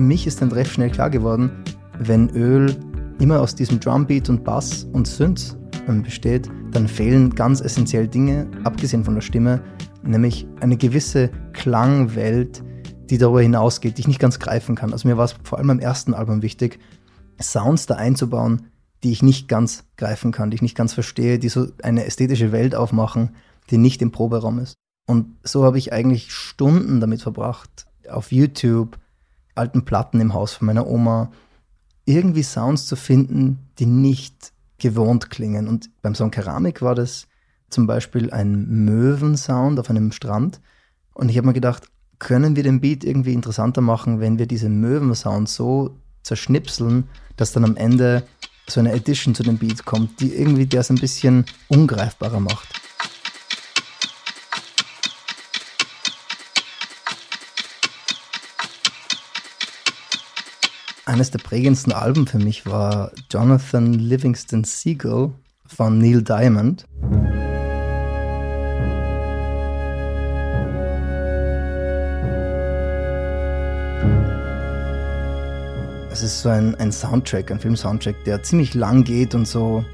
Für 0.00 0.06
mich 0.06 0.26
ist 0.26 0.40
dann 0.40 0.50
recht 0.50 0.72
schnell 0.72 0.88
klar 0.88 1.10
geworden, 1.10 1.62
wenn 1.98 2.30
Öl 2.30 2.74
immer 3.18 3.38
aus 3.38 3.54
diesem 3.54 3.80
Drumbeat 3.80 4.30
und 4.30 4.44
Bass 4.44 4.84
und 4.94 5.06
Synth 5.06 5.58
ähm, 5.86 6.02
besteht, 6.02 6.48
dann 6.70 6.88
fehlen 6.88 7.34
ganz 7.34 7.60
essentiell 7.60 8.08
Dinge, 8.08 8.50
abgesehen 8.64 9.04
von 9.04 9.14
der 9.14 9.20
Stimme, 9.20 9.62
nämlich 10.02 10.46
eine 10.60 10.78
gewisse 10.78 11.28
Klangwelt, 11.52 12.64
die 13.10 13.18
darüber 13.18 13.42
hinausgeht, 13.42 13.98
die 13.98 14.00
ich 14.00 14.08
nicht 14.08 14.20
ganz 14.20 14.38
greifen 14.38 14.74
kann. 14.74 14.94
Also 14.94 15.06
mir 15.06 15.18
war 15.18 15.26
es 15.26 15.34
vor 15.44 15.58
allem 15.58 15.66
beim 15.66 15.80
ersten 15.80 16.14
Album 16.14 16.40
wichtig, 16.40 16.78
Sounds 17.38 17.84
da 17.84 17.96
einzubauen, 17.96 18.68
die 19.04 19.12
ich 19.12 19.22
nicht 19.22 19.48
ganz 19.48 19.84
greifen 19.98 20.32
kann, 20.32 20.50
die 20.50 20.54
ich 20.54 20.62
nicht 20.62 20.78
ganz 20.78 20.94
verstehe, 20.94 21.38
die 21.38 21.50
so 21.50 21.66
eine 21.82 22.06
ästhetische 22.06 22.52
Welt 22.52 22.74
aufmachen, 22.74 23.36
die 23.68 23.76
nicht 23.76 24.00
im 24.00 24.12
Proberaum 24.12 24.60
ist. 24.60 24.76
Und 25.06 25.36
so 25.42 25.62
habe 25.62 25.76
ich 25.76 25.92
eigentlich 25.92 26.32
Stunden 26.32 27.00
damit 27.00 27.20
verbracht, 27.20 27.84
auf 28.08 28.32
YouTube 28.32 28.96
alten 29.60 29.84
Platten 29.84 30.20
im 30.20 30.34
Haus 30.34 30.54
von 30.54 30.66
meiner 30.66 30.86
Oma, 30.86 31.30
irgendwie 32.06 32.42
Sounds 32.42 32.86
zu 32.86 32.96
finden, 32.96 33.58
die 33.78 33.86
nicht 33.86 34.52
gewohnt 34.78 35.30
klingen. 35.30 35.68
Und 35.68 35.90
beim 36.02 36.14
Song 36.14 36.30
Keramik 36.30 36.82
war 36.82 36.94
das 36.94 37.28
zum 37.68 37.86
Beispiel 37.86 38.30
ein 38.30 38.66
Möwensound 38.84 39.78
auf 39.78 39.90
einem 39.90 40.10
Strand. 40.10 40.60
Und 41.14 41.28
ich 41.28 41.36
habe 41.36 41.46
mir 41.46 41.52
gedacht, 41.52 41.84
können 42.18 42.56
wir 42.56 42.62
den 42.62 42.80
Beat 42.80 43.04
irgendwie 43.04 43.34
interessanter 43.34 43.82
machen, 43.82 44.20
wenn 44.20 44.38
wir 44.38 44.46
diese 44.46 44.68
Möwensound 44.68 45.48
so 45.48 45.96
zerschnipseln, 46.22 47.04
dass 47.36 47.52
dann 47.52 47.64
am 47.64 47.76
Ende 47.76 48.24
so 48.68 48.80
eine 48.80 48.92
Edition 48.92 49.34
zu 49.34 49.42
dem 49.42 49.58
Beat 49.58 49.84
kommt, 49.84 50.20
die 50.20 50.34
irgendwie 50.34 50.66
das 50.66 50.90
ein 50.90 50.98
bisschen 50.98 51.44
ungreifbarer 51.68 52.40
macht. 52.40 52.80
Eines 61.10 61.32
der 61.32 61.40
prägendsten 61.40 61.92
Alben 61.92 62.26
für 62.26 62.38
mich 62.38 62.66
war 62.66 63.10
Jonathan 63.30 63.94
Livingston 63.94 64.62
Seagull 64.62 65.32
von 65.66 65.98
Neil 65.98 66.22
Diamond. 66.22 66.86
Es 76.12 76.22
ist 76.22 76.42
so 76.42 76.48
ein, 76.48 76.76
ein 76.76 76.92
Soundtrack, 76.92 77.50
ein 77.50 77.58
Film-Soundtrack, 77.58 78.22
der 78.24 78.42
ziemlich 78.44 78.74
lang 78.74 79.02
geht 79.02 79.34
und 79.34 79.48
so, 79.48 79.84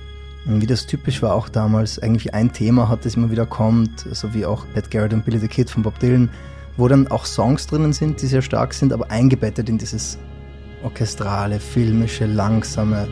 wie 0.44 0.66
das 0.66 0.86
typisch 0.86 1.22
war 1.22 1.34
auch 1.34 1.48
damals, 1.48 1.98
eigentlich 1.98 2.34
ein 2.34 2.52
Thema 2.52 2.90
hat, 2.90 3.06
das 3.06 3.14
immer 3.14 3.30
wieder 3.30 3.46
kommt, 3.46 4.00
so 4.12 4.34
wie 4.34 4.44
auch 4.44 4.66
Pat 4.74 4.90
Garrett 4.90 5.14
und 5.14 5.24
Billy 5.24 5.38
the 5.38 5.48
Kid 5.48 5.70
von 5.70 5.82
Bob 5.82 5.98
Dylan, 5.98 6.28
wo 6.76 6.88
dann 6.88 7.08
auch 7.08 7.24
Songs 7.24 7.66
drinnen 7.66 7.94
sind, 7.94 8.20
die 8.20 8.26
sehr 8.26 8.42
stark 8.42 8.74
sind, 8.74 8.92
aber 8.92 9.10
eingebettet 9.10 9.70
in 9.70 9.78
dieses 9.78 10.18
orchestrale, 10.82 11.60
filmische, 11.60 12.26
langsame. 12.26 13.08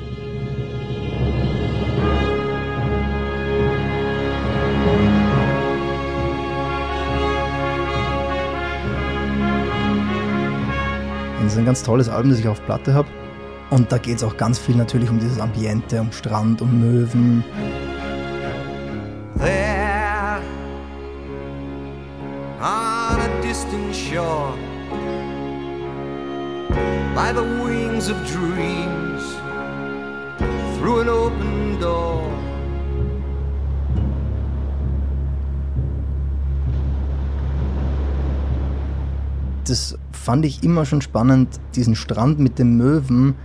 Es 11.44 11.52
ist 11.52 11.59
ein 11.59 11.66
ganz 11.66 11.83
tolles 11.83 12.09
Album, 12.09 12.30
das 12.30 12.40
ich 12.40 12.49
auf 12.49 12.64
Platte 12.64 12.94
habe. 12.94 13.09
Und 13.71 13.90
da 13.92 13.99
geht 13.99 14.16
es 14.16 14.25
auch 14.25 14.37
ganz 14.37 14.59
viel 14.59 14.76
natürlich 14.76 15.11
um 15.11 15.18
dieses 15.18 15.38
Ambiente, 15.38 16.00
um 16.00 16.11
Strand, 16.11 16.62
um 16.62 16.80
Möwen. 16.80 17.44
There, 19.38 20.40
on 22.61 23.21
a 23.21 23.42
distant 23.42 23.94
shore 23.94 24.54
by 27.25 27.33
the 27.33 27.64
wings 27.64 28.11
of 28.11 28.16
dreams 28.26 29.23
through 30.76 31.00
an 31.00 31.09
open 31.09 31.81
door. 31.81 32.21
Das 39.66 39.97
fand 40.12 40.45
ich 40.45 40.62
immer 40.62 40.85
schon 40.85 41.00
spannend, 41.00 41.49
diesen 41.75 41.95
Strand 41.95 42.40
mit 42.40 42.59
den 42.59 42.76
Möwen. 42.76 43.37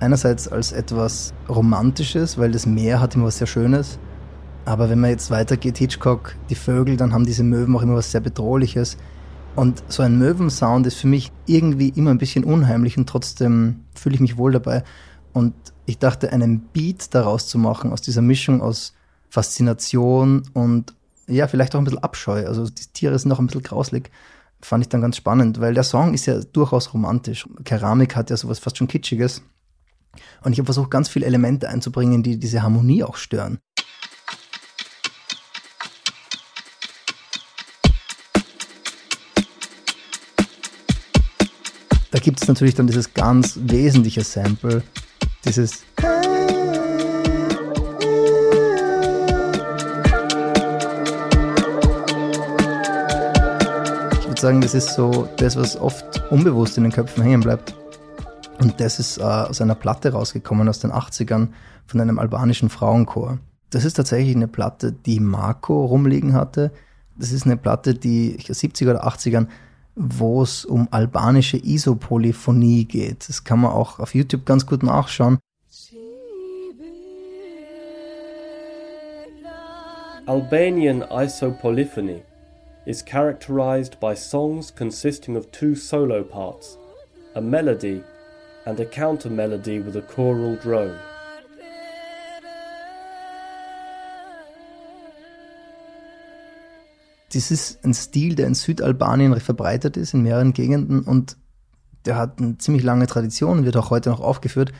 Einerseits 0.00 0.48
als 0.48 0.72
etwas 0.72 1.32
Romantisches, 1.48 2.38
weil 2.38 2.50
das 2.50 2.66
Meer 2.66 3.00
hat 3.00 3.14
immer 3.14 3.26
was 3.26 3.38
sehr 3.38 3.46
Schönes. 3.46 4.00
Aber 4.64 4.90
wenn 4.90 4.98
man 4.98 5.10
jetzt 5.10 5.30
weitergeht, 5.30 5.78
Hitchcock, 5.78 6.34
die 6.50 6.56
Vögel, 6.56 6.96
dann 6.96 7.12
haben 7.12 7.24
diese 7.24 7.44
Möwen 7.44 7.76
auch 7.76 7.82
immer 7.82 7.94
was 7.94 8.10
sehr 8.10 8.20
Bedrohliches. 8.20 8.96
Und 9.58 9.82
so 9.88 10.04
ein 10.04 10.18
Möwensound 10.18 10.86
ist 10.86 10.98
für 10.98 11.08
mich 11.08 11.32
irgendwie 11.46 11.88
immer 11.88 12.12
ein 12.12 12.18
bisschen 12.18 12.44
unheimlich 12.44 12.96
und 12.96 13.08
trotzdem 13.08 13.80
fühle 13.92 14.14
ich 14.14 14.20
mich 14.20 14.36
wohl 14.36 14.52
dabei. 14.52 14.84
Und 15.32 15.52
ich 15.84 15.98
dachte, 15.98 16.32
einen 16.32 16.60
Beat 16.68 17.12
daraus 17.12 17.48
zu 17.48 17.58
machen, 17.58 17.90
aus 17.90 18.00
dieser 18.00 18.22
Mischung 18.22 18.62
aus 18.62 18.94
Faszination 19.30 20.44
und 20.54 20.94
ja, 21.26 21.48
vielleicht 21.48 21.74
auch 21.74 21.80
ein 21.80 21.84
bisschen 21.84 22.04
Abscheu. 22.04 22.46
Also 22.46 22.66
die 22.66 22.86
Tiere 22.92 23.18
sind 23.18 23.32
auch 23.32 23.40
ein 23.40 23.48
bisschen 23.48 23.64
grauslig. 23.64 24.12
Fand 24.62 24.84
ich 24.84 24.90
dann 24.90 25.00
ganz 25.00 25.16
spannend, 25.16 25.58
weil 25.60 25.74
der 25.74 25.82
Song 25.82 26.14
ist 26.14 26.26
ja 26.26 26.38
durchaus 26.38 26.94
romantisch. 26.94 27.48
Keramik 27.64 28.14
hat 28.14 28.30
ja 28.30 28.36
sowas 28.36 28.60
fast 28.60 28.78
schon 28.78 28.86
Kitschiges. 28.86 29.42
Und 30.44 30.52
ich 30.52 30.60
habe 30.60 30.66
versucht, 30.66 30.92
ganz 30.92 31.08
viele 31.08 31.26
Elemente 31.26 31.68
einzubringen, 31.68 32.22
die 32.22 32.38
diese 32.38 32.62
Harmonie 32.62 33.02
auch 33.02 33.16
stören. 33.16 33.58
Gibt 42.28 42.42
es 42.42 42.46
natürlich 42.48 42.74
dann 42.74 42.86
dieses 42.86 43.14
ganz 43.14 43.58
wesentliche 43.62 44.22
Sample, 44.22 44.82
dieses 45.46 45.82
Ich 54.20 54.26
würde 54.26 54.38
sagen, 54.38 54.60
das 54.60 54.74
ist 54.74 54.92
so 54.92 55.26
das, 55.38 55.56
was 55.56 55.78
oft 55.78 56.22
unbewusst 56.30 56.76
in 56.76 56.82
den 56.82 56.92
Köpfen 56.92 57.22
hängen 57.22 57.40
bleibt. 57.40 57.74
Und 58.58 58.78
das 58.78 58.98
ist 58.98 59.16
äh, 59.16 59.22
aus 59.22 59.62
einer 59.62 59.74
Platte 59.74 60.12
rausgekommen 60.12 60.68
aus 60.68 60.80
den 60.80 60.92
80ern 60.92 61.48
von 61.86 61.98
einem 61.98 62.18
albanischen 62.18 62.68
Frauenchor. 62.68 63.38
Das 63.70 63.86
ist 63.86 63.94
tatsächlich 63.94 64.36
eine 64.36 64.48
Platte, 64.48 64.92
die 64.92 65.20
Marco 65.20 65.86
rumliegen 65.86 66.34
hatte. 66.34 66.72
Das 67.16 67.32
ist 67.32 67.46
eine 67.46 67.56
Platte, 67.56 67.94
die 67.94 68.34
ich 68.34 68.50
70er 68.50 68.90
oder 68.90 69.08
80ern 69.08 69.46
wo 69.98 70.42
es 70.42 70.64
um 70.64 70.86
albanische 70.92 71.56
Isopolyphonie 71.56 72.84
geht. 72.84 73.28
Das 73.28 73.42
kann 73.42 73.60
man 73.60 73.72
auch 73.72 73.98
auf 73.98 74.14
YouTube 74.14 74.46
ganz 74.46 74.64
gut 74.64 74.82
nachschauen. 74.82 75.38
Albanian 80.26 81.02
isopolyphony 81.10 82.22
is 82.86 83.02
characterized 83.02 83.98
by 83.98 84.14
songs 84.14 84.70
consisting 84.70 85.36
of 85.36 85.50
two 85.50 85.74
solo 85.74 86.22
parts, 86.22 86.76
a 87.34 87.40
melody 87.40 88.02
and 88.66 88.78
a 88.78 88.84
counter 88.84 89.30
melody 89.30 89.80
with 89.80 89.96
a 89.96 90.02
choral 90.02 90.54
drone. 90.56 90.98
Das 97.32 97.50
ist 97.50 97.84
ein 97.84 97.94
Stil, 97.94 98.34
der 98.34 98.46
in 98.46 98.54
Südalbanien 98.54 99.38
verbreitet 99.40 99.96
ist, 99.96 100.14
in 100.14 100.22
mehreren 100.22 100.52
Gegenden 100.52 101.02
und 101.02 101.36
der 102.04 102.16
hat 102.16 102.38
eine 102.38 102.56
ziemlich 102.58 102.82
lange 102.82 103.06
Tradition 103.06 103.58
und 103.58 103.64
wird 103.64 103.76
auch 103.76 103.90
heute 103.90 104.10
noch 104.10 104.20
aufgeführt. 104.20 104.72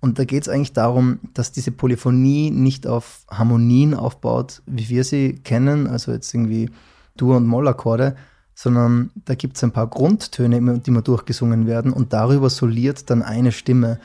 Und 0.00 0.18
da 0.18 0.24
geht 0.24 0.42
es 0.44 0.48
eigentlich 0.48 0.72
darum, 0.72 1.20
dass 1.34 1.52
diese 1.52 1.72
Polyphonie 1.72 2.50
nicht 2.50 2.86
auf 2.86 3.26
Harmonien 3.30 3.92
aufbaut, 3.92 4.62
wie 4.64 4.88
wir 4.88 5.04
sie 5.04 5.34
kennen, 5.34 5.86
also 5.86 6.12
jetzt 6.12 6.32
irgendwie 6.32 6.70
Dur- 7.18 7.36
und 7.36 7.46
Mollakkorde, 7.46 8.16
sondern 8.54 9.10
da 9.26 9.34
gibt 9.34 9.56
es 9.56 9.64
ein 9.64 9.72
paar 9.72 9.88
Grundtöne, 9.88 10.80
die 10.80 10.90
immer 10.90 11.02
durchgesungen 11.02 11.66
werden 11.66 11.92
und 11.92 12.14
darüber 12.14 12.48
soliert 12.48 13.10
dann 13.10 13.22
eine 13.22 13.52
Stimme. 13.52 14.00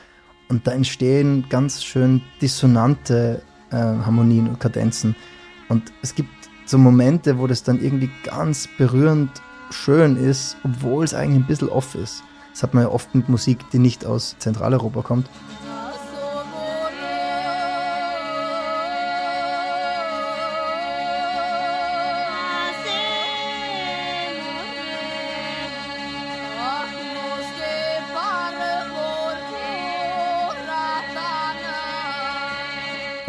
Und 0.50 0.66
da 0.66 0.72
entstehen 0.72 1.46
ganz 1.48 1.82
schön 1.82 2.20
dissonante 2.42 3.42
äh, 3.70 3.76
Harmonien 3.76 4.48
und 4.48 4.60
Kadenzen. 4.60 5.16
Und 5.68 5.92
es 6.02 6.14
gibt 6.14 6.35
so 6.68 6.78
Momente, 6.78 7.38
wo 7.38 7.46
das 7.46 7.62
dann 7.62 7.82
irgendwie 7.82 8.10
ganz 8.24 8.68
berührend 8.78 9.30
schön 9.70 10.16
ist, 10.16 10.56
obwohl 10.64 11.04
es 11.04 11.14
eigentlich 11.14 11.42
ein 11.44 11.46
bisschen 11.46 11.68
off 11.68 11.94
ist. 11.94 12.22
Das 12.52 12.62
hat 12.62 12.74
man 12.74 12.84
ja 12.84 12.90
oft 12.90 13.14
mit 13.14 13.28
Musik, 13.28 13.58
die 13.72 13.78
nicht 13.78 14.06
aus 14.06 14.36
Zentraleuropa 14.38 15.02
kommt. 15.02 15.28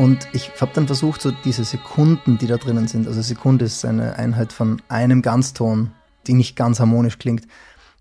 Und 0.07 0.25
ich 0.31 0.53
habe 0.61 0.71
dann 0.73 0.87
versucht, 0.87 1.21
so 1.21 1.31
diese 1.43 1.65
Sekunden, 1.65 2.37
die 2.37 2.47
da 2.47 2.55
drinnen 2.55 2.87
sind, 2.87 3.07
also 3.07 3.21
Sekunde 3.21 3.65
ist 3.65 3.83
eine 3.83 4.15
Einheit 4.15 4.53
von 4.53 4.81
einem 4.87 5.21
Ganzton, 5.21 5.91
die 6.27 6.33
nicht 6.33 6.55
ganz 6.55 6.79
harmonisch 6.79 7.19
klingt. 7.19 7.45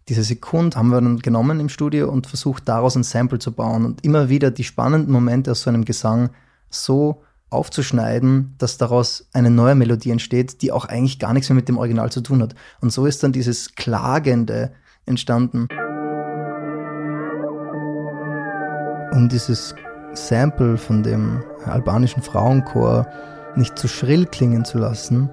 Diese 0.08 0.22
Sekunde 0.22 0.76
haben 0.76 0.90
wir 0.90 1.00
dann 1.00 1.18
genommen 1.18 1.58
im 1.58 1.68
Studio 1.68 2.08
und 2.08 2.28
versucht, 2.28 2.68
daraus 2.68 2.94
ein 2.94 3.02
Sample 3.02 3.40
zu 3.40 3.50
bauen 3.50 3.84
und 3.84 4.04
immer 4.04 4.28
wieder 4.28 4.52
die 4.52 4.62
spannenden 4.62 5.12
Momente 5.12 5.50
aus 5.50 5.62
so 5.62 5.70
einem 5.70 5.84
Gesang 5.84 6.30
so 6.70 7.24
aufzuschneiden, 7.50 8.54
dass 8.58 8.78
daraus 8.78 9.26
eine 9.32 9.50
neue 9.50 9.74
Melodie 9.74 10.12
entsteht, 10.12 10.62
die 10.62 10.70
auch 10.70 10.84
eigentlich 10.84 11.18
gar 11.18 11.32
nichts 11.32 11.48
mehr 11.48 11.56
mit 11.56 11.68
dem 11.68 11.76
Original 11.76 12.12
zu 12.12 12.20
tun 12.20 12.40
hat. 12.40 12.54
Und 12.80 12.92
so 12.92 13.06
ist 13.06 13.24
dann 13.24 13.32
dieses 13.32 13.74
Klagende 13.74 14.70
entstanden. 15.06 15.66
Um 19.10 19.28
dieses 19.28 19.74
Sample 20.16 20.78
von 20.78 21.02
dem 21.02 21.42
albanischen 21.64 22.22
Frauenchor 22.22 23.06
nicht 23.54 23.78
zu 23.78 23.88
schrill 23.88 24.26
klingen 24.26 24.64
zu 24.64 24.78
lassen, 24.78 25.30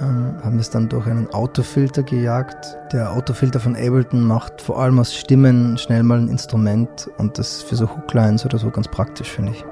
ähm, 0.00 0.36
haben 0.42 0.54
wir 0.54 0.60
es 0.60 0.70
dann 0.70 0.88
durch 0.88 1.06
einen 1.06 1.30
Autofilter 1.30 2.02
gejagt. 2.02 2.76
Der 2.92 3.12
Autofilter 3.12 3.60
von 3.60 3.74
Ableton 3.74 4.22
macht 4.22 4.60
vor 4.60 4.78
allem 4.78 4.98
aus 4.98 5.14
Stimmen 5.14 5.78
schnell 5.78 6.02
mal 6.02 6.18
ein 6.18 6.28
Instrument 6.28 7.08
und 7.18 7.38
das 7.38 7.62
für 7.62 7.76
so 7.76 7.88
Hooklines 7.88 8.44
oder 8.44 8.58
so 8.58 8.70
ganz 8.70 8.88
praktisch, 8.88 9.30
finde 9.30 9.52
ich. 9.52 9.64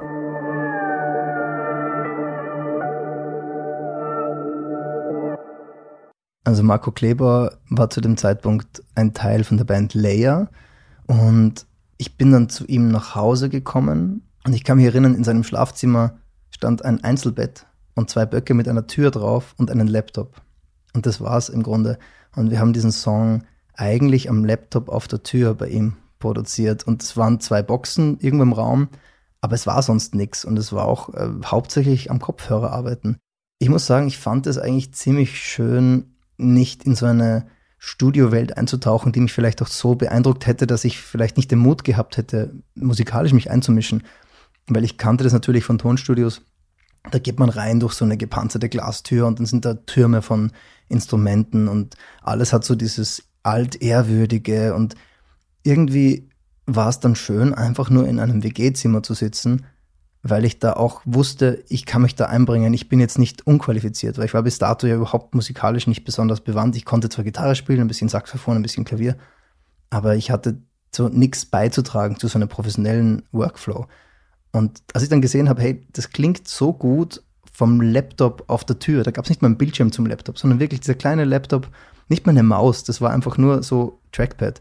Also 6.45 6.63
Marco 6.63 6.91
Kleber 6.91 7.53
war 7.71 7.89
zu 7.89 8.01
dem 8.01 8.17
Zeitpunkt 8.17 8.83
ein 8.95 9.15
Teil 9.15 9.45
von 9.45 9.57
der 9.57 9.65
Band 9.65 9.95
Leia 9.95 10.49
und 11.07 11.67
ich 11.97 12.17
bin 12.17 12.33
dann 12.33 12.49
zu 12.49 12.67
ihm 12.67 12.89
nach 12.89 13.15
Hause 13.15 13.49
gekommen 13.49 14.23
und 14.45 14.53
ich 14.53 14.65
kann 14.65 14.77
mich 14.77 14.87
erinnern, 14.87 15.15
in 15.15 15.25
seinem 15.25 15.45
Schlafzimmer 15.45 16.19
stand 16.51 16.85
ein 16.85 17.03
Einzelbett 17.03 17.67
und 17.95 18.11
zwei 18.11 18.27
Böcke 18.27 18.55
mit 18.55 18.69
einer 18.69 18.87
Tür 18.87 19.11
drauf 19.11 19.55
und 19.57 19.71
einen 19.71 19.89
Laptop. 19.89 20.41
Und 20.93 21.07
das 21.07 21.21
war's 21.21 21.49
im 21.49 21.63
Grunde. 21.63 21.99
Und 22.37 22.51
wir 22.51 22.61
haben 22.61 22.73
diesen 22.73 22.93
Song 22.93 23.45
eigentlich 23.75 24.29
am 24.29 24.45
Laptop 24.45 24.89
auf 24.89 25.09
der 25.09 25.23
Tür 25.23 25.55
bei 25.55 25.69
ihm 25.69 25.97
produziert. 26.19 26.87
Und 26.87 27.03
es 27.03 27.17
waren 27.17 27.41
zwei 27.41 27.63
Boxen 27.63 28.19
irgendwo 28.21 28.45
im 28.45 28.53
Raum, 28.53 28.89
aber 29.41 29.55
es 29.55 29.67
war 29.67 29.83
sonst 29.83 30.15
nichts. 30.15 30.45
Und 30.45 30.59
es 30.59 30.73
war 30.73 30.87
auch 30.87 31.13
äh, 31.15 31.29
hauptsächlich 31.45 32.11
am 32.11 32.21
Kopfhörer 32.21 32.73
arbeiten. 32.73 33.19
Ich 33.59 33.69
muss 33.69 33.87
sagen, 33.87 34.07
ich 34.07 34.19
fand 34.19 34.47
es 34.47 34.59
eigentlich 34.59 34.93
ziemlich 34.95 35.41
schön, 35.41 36.17
nicht 36.37 36.85
in 36.85 36.95
so 36.95 37.07
eine 37.07 37.47
Studiowelt 37.79 38.57
einzutauchen, 38.57 39.13
die 39.13 39.21
mich 39.21 39.33
vielleicht 39.33 39.63
auch 39.63 39.69
so 39.69 39.95
beeindruckt 39.95 40.47
hätte, 40.47 40.67
dass 40.67 40.85
ich 40.85 41.01
vielleicht 41.01 41.37
nicht 41.37 41.51
den 41.51 41.59
Mut 41.59 41.85
gehabt 41.85 42.17
hätte, 42.17 42.55
musikalisch 42.75 43.33
mich 43.33 43.51
einzumischen 43.51 44.03
weil 44.69 44.85
ich 44.85 44.99
kannte 44.99 45.25
das 45.25 45.33
natürlich 45.33 45.65
von 45.65 45.79
Tonstudios. 45.79 46.43
Da 47.11 47.19
geht 47.19 47.39
man 47.39 47.51
rein 47.51 47.81
durch 47.81 47.93
so 47.95 48.05
eine 48.05 48.17
gepanzerte 48.17 48.69
Glastür 48.69 49.27
und 49.27 49.39
dann 49.39 49.47
sind 49.47 49.65
da 49.65 49.75
Türme 49.75 50.23
von 50.23 50.53
Instrumenten 50.89 51.69
und 51.69 51.97
alles 52.23 52.53
hat 52.53 52.65
so 52.65 52.75
dieses 52.75 53.25
altehrwürdige 53.43 54.75
und 54.75 54.95
irgendwie 55.63 56.31
war 56.67 56.89
es 56.89 57.01
dann 57.01 57.15
schön, 57.15 57.53
einfach 57.53 57.91
nur 57.91 58.09
in 58.09 58.19
einem 58.19 58.43
WG-Zimmer 58.43 59.03
zu 59.03 59.13
sitzen, 59.13 59.67
weil 60.23 60.47
ich 60.47 60.59
da 60.59 60.73
auch 60.73 61.03
wusste, 61.05 61.63
ich 61.69 61.85
kann 61.85 62.01
mich 62.01 62.15
da 62.15 62.27
einbringen. 62.27 62.73
Ich 62.73 62.89
bin 62.89 63.01
jetzt 63.01 63.19
nicht 63.19 63.47
unqualifiziert, 63.47 64.17
weil 64.17 64.25
ich 64.25 64.35
war 64.35 64.43
bis 64.43 64.59
dato 64.59 64.87
ja 64.87 64.97
überhaupt 64.97 65.35
musikalisch 65.35 65.87
nicht 65.87 66.05
besonders 66.05 66.41
bewandt. 66.41 66.77
Ich 66.77 66.87
konnte 66.87 67.11
zwar 67.11 67.25
Gitarre 67.25 67.55
spielen, 67.55 67.81
ein 67.81 67.89
bisschen 67.89 68.09
Saxophon, 68.09 68.57
ein 68.57 68.63
bisschen 68.63 68.87
Klavier, 68.87 69.19
aber 69.91 70.17
ich 70.17 70.31
hatte 70.31 70.63
so 70.95 71.09
nichts 71.09 71.45
beizutragen 71.45 72.19
zu 72.19 72.29
so 72.29 72.39
einem 72.39 72.49
professionellen 72.49 73.25
Workflow. 73.33 73.87
Und 74.55 74.85
als 74.93 75.03
ich 75.03 75.09
dann 75.09 75.21
gesehen 75.21 75.49
habe, 75.49 75.61
hey, 75.61 75.83
das 75.93 76.11
klingt 76.11 76.47
so 76.47 76.73
gut 76.73 77.25
vom 77.53 77.81
Laptop 77.81 78.45
auf 78.47 78.65
der 78.65 78.79
Tür, 78.79 79.03
da 79.03 79.11
gab 79.11 79.25
es 79.25 79.29
nicht 79.29 79.43
mal 79.43 79.47
einen 79.47 79.59
Bildschirm 79.59 79.91
zum 79.91 80.07
Laptop, 80.07 80.39
sondern 80.39 80.61
wirklich 80.61 80.81
dieser 80.81 80.95
kleine 80.95 81.25
Laptop, 81.25 81.69
nicht 82.09 82.25
mal 82.25 82.31
eine 82.31 82.45
Maus, 82.45 82.85
das 82.85 83.01
war 83.01 83.11
einfach 83.11 83.37
nur 83.37 83.65
so 83.65 83.99
Trackpad. 84.13 84.61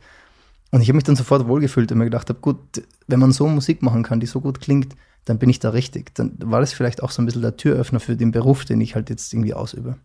Und 0.72 0.82
ich 0.82 0.88
habe 0.88 0.96
mich 0.96 1.04
dann 1.04 1.16
sofort 1.16 1.48
wohlgefühlt 1.48 1.92
und 1.92 2.00
mir 2.00 2.06
gedacht 2.06 2.28
habe, 2.30 2.40
gut, 2.40 2.58
wenn 3.06 3.20
man 3.20 3.32
so 3.32 3.48
Musik 3.48 3.84
machen 3.84 4.02
kann, 4.02 4.20
die 4.20 4.26
so 4.26 4.42
gut 4.42 4.62
klingt, 4.62 4.96
dann 5.26 5.38
bin 5.38 5.52
ich 5.52 5.60
da 5.60 5.70
richtig. 5.70 6.16
Dann 6.16 6.38
war 6.44 6.60
das 6.60 6.74
vielleicht 6.74 7.04
auch 7.04 7.12
so 7.12 7.22
ein 7.22 7.28
bisschen 7.28 7.44
der 7.44 7.56
Türöffner 7.56 8.00
für 8.00 8.16
den 8.16 8.32
Beruf, 8.32 8.66
den 8.66 8.82
ich 8.82 8.96
halt 8.96 9.12
jetzt 9.12 9.32
irgendwie 9.32 9.54
ausübe. 9.54 9.98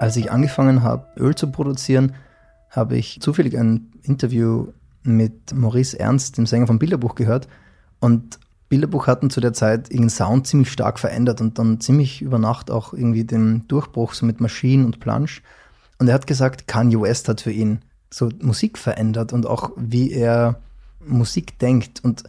Als 0.00 0.16
ich 0.16 0.32
angefangen 0.32 0.82
habe, 0.82 1.06
Öl 1.18 1.34
zu 1.34 1.52
produzieren, 1.52 2.14
habe 2.70 2.96
ich 2.96 3.20
zufällig 3.20 3.58
ein 3.58 3.92
Interview 4.02 4.68
mit 5.02 5.54
Maurice 5.54 5.98
Ernst, 5.98 6.38
dem 6.38 6.46
Sänger 6.46 6.66
von 6.66 6.78
Bilderbuch, 6.78 7.14
gehört. 7.14 7.48
Und 8.00 8.38
Bilderbuch 8.68 9.06
hatten 9.06 9.30
zu 9.30 9.40
der 9.40 9.52
Zeit 9.52 9.90
ihren 9.90 10.10
Sound 10.10 10.46
ziemlich 10.46 10.72
stark 10.72 10.98
verändert 10.98 11.40
und 11.40 11.58
dann 11.58 11.80
ziemlich 11.80 12.22
über 12.22 12.38
Nacht 12.38 12.70
auch 12.70 12.94
irgendwie 12.94 13.24
den 13.24 13.66
Durchbruch 13.68 14.14
so 14.14 14.24
mit 14.24 14.40
Maschinen 14.40 14.86
und 14.86 15.00
Planche. 15.00 15.42
Und 15.98 16.08
er 16.08 16.14
hat 16.14 16.26
gesagt, 16.26 16.66
Kanye 16.66 17.00
West 17.00 17.28
hat 17.28 17.42
für 17.42 17.52
ihn 17.52 17.80
so 18.10 18.30
Musik 18.40 18.78
verändert 18.78 19.32
und 19.32 19.46
auch 19.46 19.72
wie 19.76 20.10
er 20.10 20.60
Musik 21.04 21.58
denkt. 21.58 22.02
Und 22.02 22.24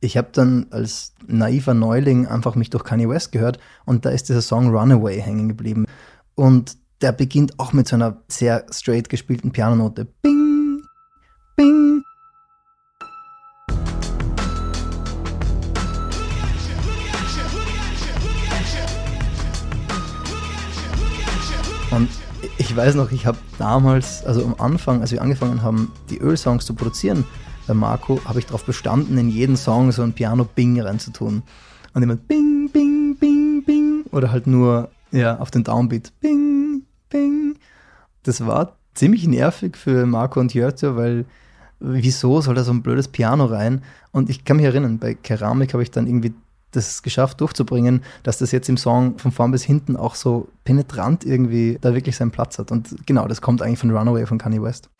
ich 0.00 0.16
habe 0.16 0.28
dann 0.32 0.66
als 0.70 1.14
naiver 1.26 1.74
Neuling 1.74 2.26
einfach 2.26 2.54
mich 2.54 2.70
durch 2.70 2.84
Kanye 2.84 3.08
West 3.08 3.32
gehört 3.32 3.58
und 3.84 4.04
da 4.04 4.10
ist 4.10 4.28
dieser 4.28 4.42
Song 4.42 4.68
Runaway 4.68 5.20
hängen 5.20 5.48
geblieben. 5.48 5.86
Und 6.34 6.76
der 7.00 7.12
beginnt 7.12 7.58
auch 7.58 7.72
mit 7.72 7.88
so 7.88 7.96
einer 7.96 8.22
sehr 8.28 8.66
straight 8.70 9.08
gespielten 9.08 9.52
Pianonote. 9.52 10.06
Bing, 10.22 10.82
bing. 11.56 11.95
Ich 22.76 22.82
weiß 22.82 22.94
noch, 22.96 23.10
ich 23.10 23.24
habe 23.24 23.38
damals, 23.56 24.22
also 24.26 24.44
am 24.44 24.54
Anfang, 24.58 25.00
als 25.00 25.10
wir 25.10 25.22
angefangen 25.22 25.62
haben, 25.62 25.92
die 26.10 26.18
Öl-Songs 26.18 26.66
zu 26.66 26.74
produzieren, 26.74 27.24
bei 27.66 27.72
Marco, 27.72 28.20
habe 28.26 28.38
ich 28.38 28.44
darauf 28.44 28.66
bestanden, 28.66 29.16
in 29.16 29.30
jeden 29.30 29.56
Song 29.56 29.92
so 29.92 30.02
ein 30.02 30.12
Piano-Bing 30.12 30.78
reinzutun. 30.82 31.42
Und 31.94 32.02
immer 32.02 32.16
Bing, 32.16 32.68
Bing, 32.70 33.16
Bing, 33.16 33.64
Bing. 33.64 34.04
Oder 34.12 34.30
halt 34.30 34.46
nur 34.46 34.90
ja, 35.10 35.38
auf 35.38 35.50
den 35.50 35.64
Downbeat. 35.64 36.12
Bing, 36.20 36.82
Bing. 37.08 37.56
Das 38.24 38.46
war 38.46 38.76
ziemlich 38.92 39.26
nervig 39.26 39.78
für 39.78 40.04
Marco 40.04 40.38
und 40.38 40.52
Jörte, 40.52 40.96
weil 40.96 41.24
wieso 41.80 42.42
soll 42.42 42.56
da 42.56 42.62
so 42.62 42.72
ein 42.72 42.82
blödes 42.82 43.08
Piano 43.08 43.46
rein? 43.46 43.84
Und 44.12 44.28
ich 44.28 44.44
kann 44.44 44.58
mich 44.58 44.66
erinnern, 44.66 44.98
bei 44.98 45.14
Keramik 45.14 45.72
habe 45.72 45.82
ich 45.82 45.90
dann 45.90 46.06
irgendwie 46.06 46.34
das 46.72 47.02
geschafft 47.02 47.40
durchzubringen, 47.40 48.02
dass 48.22 48.38
das 48.38 48.52
jetzt 48.52 48.68
im 48.68 48.76
Song 48.76 49.18
von 49.18 49.32
vorn 49.32 49.50
bis 49.50 49.62
hinten 49.62 49.96
auch 49.96 50.14
so 50.14 50.48
penetrant 50.64 51.24
irgendwie 51.24 51.78
da 51.80 51.94
wirklich 51.94 52.16
seinen 52.16 52.30
Platz 52.30 52.58
hat. 52.58 52.70
Und 52.70 53.06
genau, 53.06 53.26
das 53.28 53.40
kommt 53.40 53.62
eigentlich 53.62 53.78
von 53.78 53.90
Runaway 53.90 54.26
von 54.26 54.38
Kanye 54.38 54.62
West. 54.62 54.90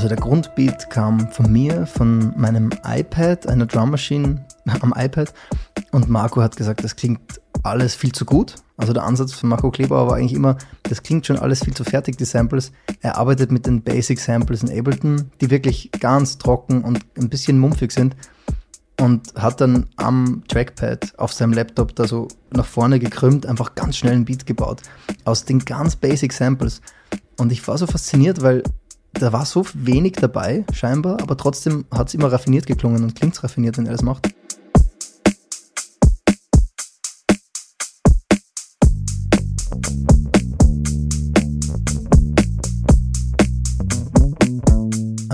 Also 0.00 0.08
der 0.08 0.16
Grundbeat 0.16 0.88
kam 0.88 1.30
von 1.30 1.52
mir, 1.52 1.84
von 1.84 2.32
meinem 2.34 2.70
iPad, 2.86 3.46
einer 3.46 3.66
Drum 3.66 3.90
Machine 3.90 4.46
am 4.80 4.94
iPad. 4.96 5.30
Und 5.92 6.08
Marco 6.08 6.40
hat 6.40 6.56
gesagt, 6.56 6.82
das 6.82 6.96
klingt 6.96 7.20
alles 7.62 7.94
viel 7.94 8.12
zu 8.12 8.24
gut. 8.24 8.56
Also 8.76 8.92
der 8.92 9.04
Ansatz 9.04 9.32
von 9.32 9.50
Marco 9.50 9.70
Kleber 9.70 10.06
war 10.06 10.16
eigentlich 10.16 10.34
immer, 10.34 10.56
das 10.84 11.02
klingt 11.02 11.26
schon 11.26 11.38
alles 11.38 11.62
viel 11.62 11.74
zu 11.74 11.84
fertig, 11.84 12.16
die 12.16 12.24
Samples. 12.24 12.72
Er 13.00 13.18
arbeitet 13.18 13.52
mit 13.52 13.66
den 13.66 13.82
Basic 13.82 14.18
Samples 14.18 14.62
in 14.62 14.78
Ableton, 14.78 15.30
die 15.40 15.50
wirklich 15.50 15.90
ganz 16.00 16.38
trocken 16.38 16.82
und 16.82 17.00
ein 17.18 17.28
bisschen 17.28 17.58
mumpfig 17.58 17.92
sind 17.92 18.16
und 19.00 19.34
hat 19.34 19.60
dann 19.60 19.86
am 19.96 20.42
Trackpad 20.48 21.18
auf 21.18 21.32
seinem 21.32 21.52
Laptop 21.52 21.94
da 21.94 22.06
so 22.06 22.28
nach 22.52 22.66
vorne 22.66 22.98
gekrümmt, 22.98 23.46
einfach 23.46 23.74
ganz 23.74 23.96
schnell 23.96 24.14
einen 24.14 24.24
Beat 24.24 24.46
gebaut 24.46 24.82
aus 25.24 25.44
den 25.44 25.58
ganz 25.60 25.96
Basic 25.96 26.32
Samples. 26.32 26.80
Und 27.38 27.52
ich 27.52 27.66
war 27.66 27.78
so 27.78 27.86
fasziniert, 27.86 28.42
weil 28.42 28.62
da 29.12 29.32
war 29.32 29.44
so 29.44 29.64
wenig 29.74 30.12
dabei, 30.12 30.64
scheinbar, 30.72 31.20
aber 31.20 31.36
trotzdem 31.36 31.84
hat 31.90 32.08
es 32.08 32.14
immer 32.14 32.30
raffiniert 32.30 32.66
geklungen 32.66 33.02
und 33.02 33.14
klingt 33.14 33.42
raffiniert, 33.42 33.76
wenn 33.76 33.86
er 33.86 33.92
das 33.92 34.02
macht. 34.02 34.28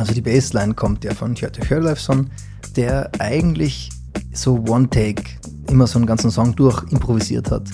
Also 0.06 0.14
die 0.14 0.20
Bassline 0.20 0.72
kommt 0.72 1.02
ja 1.02 1.12
von 1.14 1.34
Hjörte 1.34 1.62
Hjörleifsson, 1.66 2.30
der 2.76 3.10
eigentlich 3.18 3.90
so 4.32 4.64
One-Take 4.68 5.24
immer 5.68 5.88
so 5.88 5.98
einen 5.98 6.06
ganzen 6.06 6.30
Song 6.30 6.54
durch 6.54 6.80
improvisiert 6.92 7.50
hat. 7.50 7.68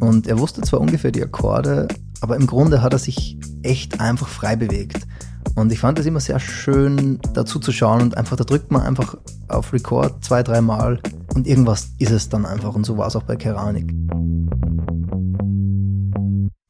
Und 0.00 0.26
er 0.26 0.40
wusste 0.40 0.62
zwar 0.62 0.80
ungefähr 0.80 1.12
die 1.12 1.22
Akkorde, 1.22 1.86
aber 2.22 2.34
im 2.34 2.48
Grunde 2.48 2.82
hat 2.82 2.92
er 2.92 2.98
sich 2.98 3.38
echt 3.62 4.00
einfach 4.00 4.26
frei 4.26 4.56
bewegt. 4.56 5.06
Und 5.54 5.70
ich 5.70 5.78
fand 5.78 6.00
es 6.00 6.06
immer 6.06 6.18
sehr 6.18 6.40
schön, 6.40 7.20
dazu 7.34 7.60
zu 7.60 7.70
schauen 7.70 8.02
und 8.02 8.16
einfach, 8.16 8.36
da 8.36 8.42
drückt 8.42 8.72
man 8.72 8.82
einfach 8.82 9.16
auf 9.46 9.72
Record 9.72 10.24
zwei, 10.24 10.42
dreimal 10.42 10.98
und 11.36 11.46
irgendwas 11.46 11.90
ist 11.98 12.10
es 12.10 12.28
dann 12.28 12.46
einfach. 12.46 12.74
Und 12.74 12.84
so 12.84 12.98
war 12.98 13.06
es 13.06 13.14
auch 13.14 13.22
bei 13.22 13.36
Keramik. 13.36 13.94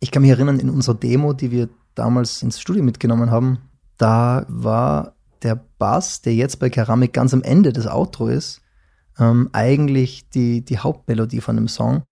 Ich 0.01 0.11
kann 0.11 0.21
mich 0.21 0.31
erinnern, 0.31 0.61
in 0.61 0.69
unserer 0.69 0.97
Demo, 0.97 1.33
die 1.33 1.51
wir 1.51 1.71
damals 1.95 2.43
ins 2.43 2.61
Studio 2.61 2.83
mitgenommen 2.83 3.31
haben, 3.31 3.61
da 4.01 4.47
war 4.49 5.15
der 5.43 5.63
Bass, 5.79 6.23
der 6.23 6.35
jetzt 6.35 6.59
bei 6.59 6.71
Keramik 6.71 7.13
ganz 7.13 7.35
am 7.35 7.43
Ende 7.43 7.73
des 7.73 7.87
Outro 7.87 8.29
ist, 8.29 8.63
ähm, 9.19 9.51
eigentlich 9.53 10.29
die, 10.31 10.65
die 10.65 10.79
Hauptmelodie 10.79 11.43
von 11.43 11.57
dem 11.57 11.69
Song. 11.69 12.03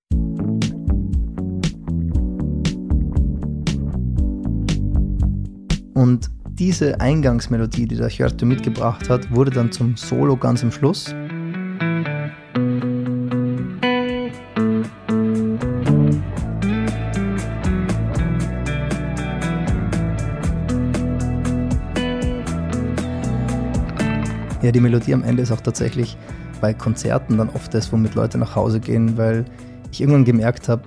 Und 5.95 6.31
diese 6.51 7.01
Eingangsmelodie, 7.01 7.87
die 7.87 7.97
der 7.97 8.09
Hjörte 8.09 8.45
mitgebracht 8.45 9.09
hat, 9.09 9.35
wurde 9.35 9.51
dann 9.51 9.73
zum 9.73 9.97
Solo 9.97 10.37
ganz 10.37 10.63
am 10.63 10.71
Schluss. 10.71 11.15
Ja, 24.69 24.73
die 24.73 24.81
Melodie 24.81 25.15
am 25.15 25.25
Ende 25.25 25.43
ist 25.43 25.51
auch 25.51 25.63
tatsächlich 25.63 26.19
bei 26.61 26.75
Konzerten 26.75 27.39
dann 27.39 27.49
oft 27.49 27.73
das, 27.73 27.91
womit 27.91 28.15
Leute 28.15 28.37
nach 28.37 28.55
Hause 28.55 28.81
gehen, 28.81 29.17
weil 29.17 29.47
ich 29.91 30.03
irgendwann 30.03 30.27
gemerkt 30.27 30.69
habe, 30.69 30.83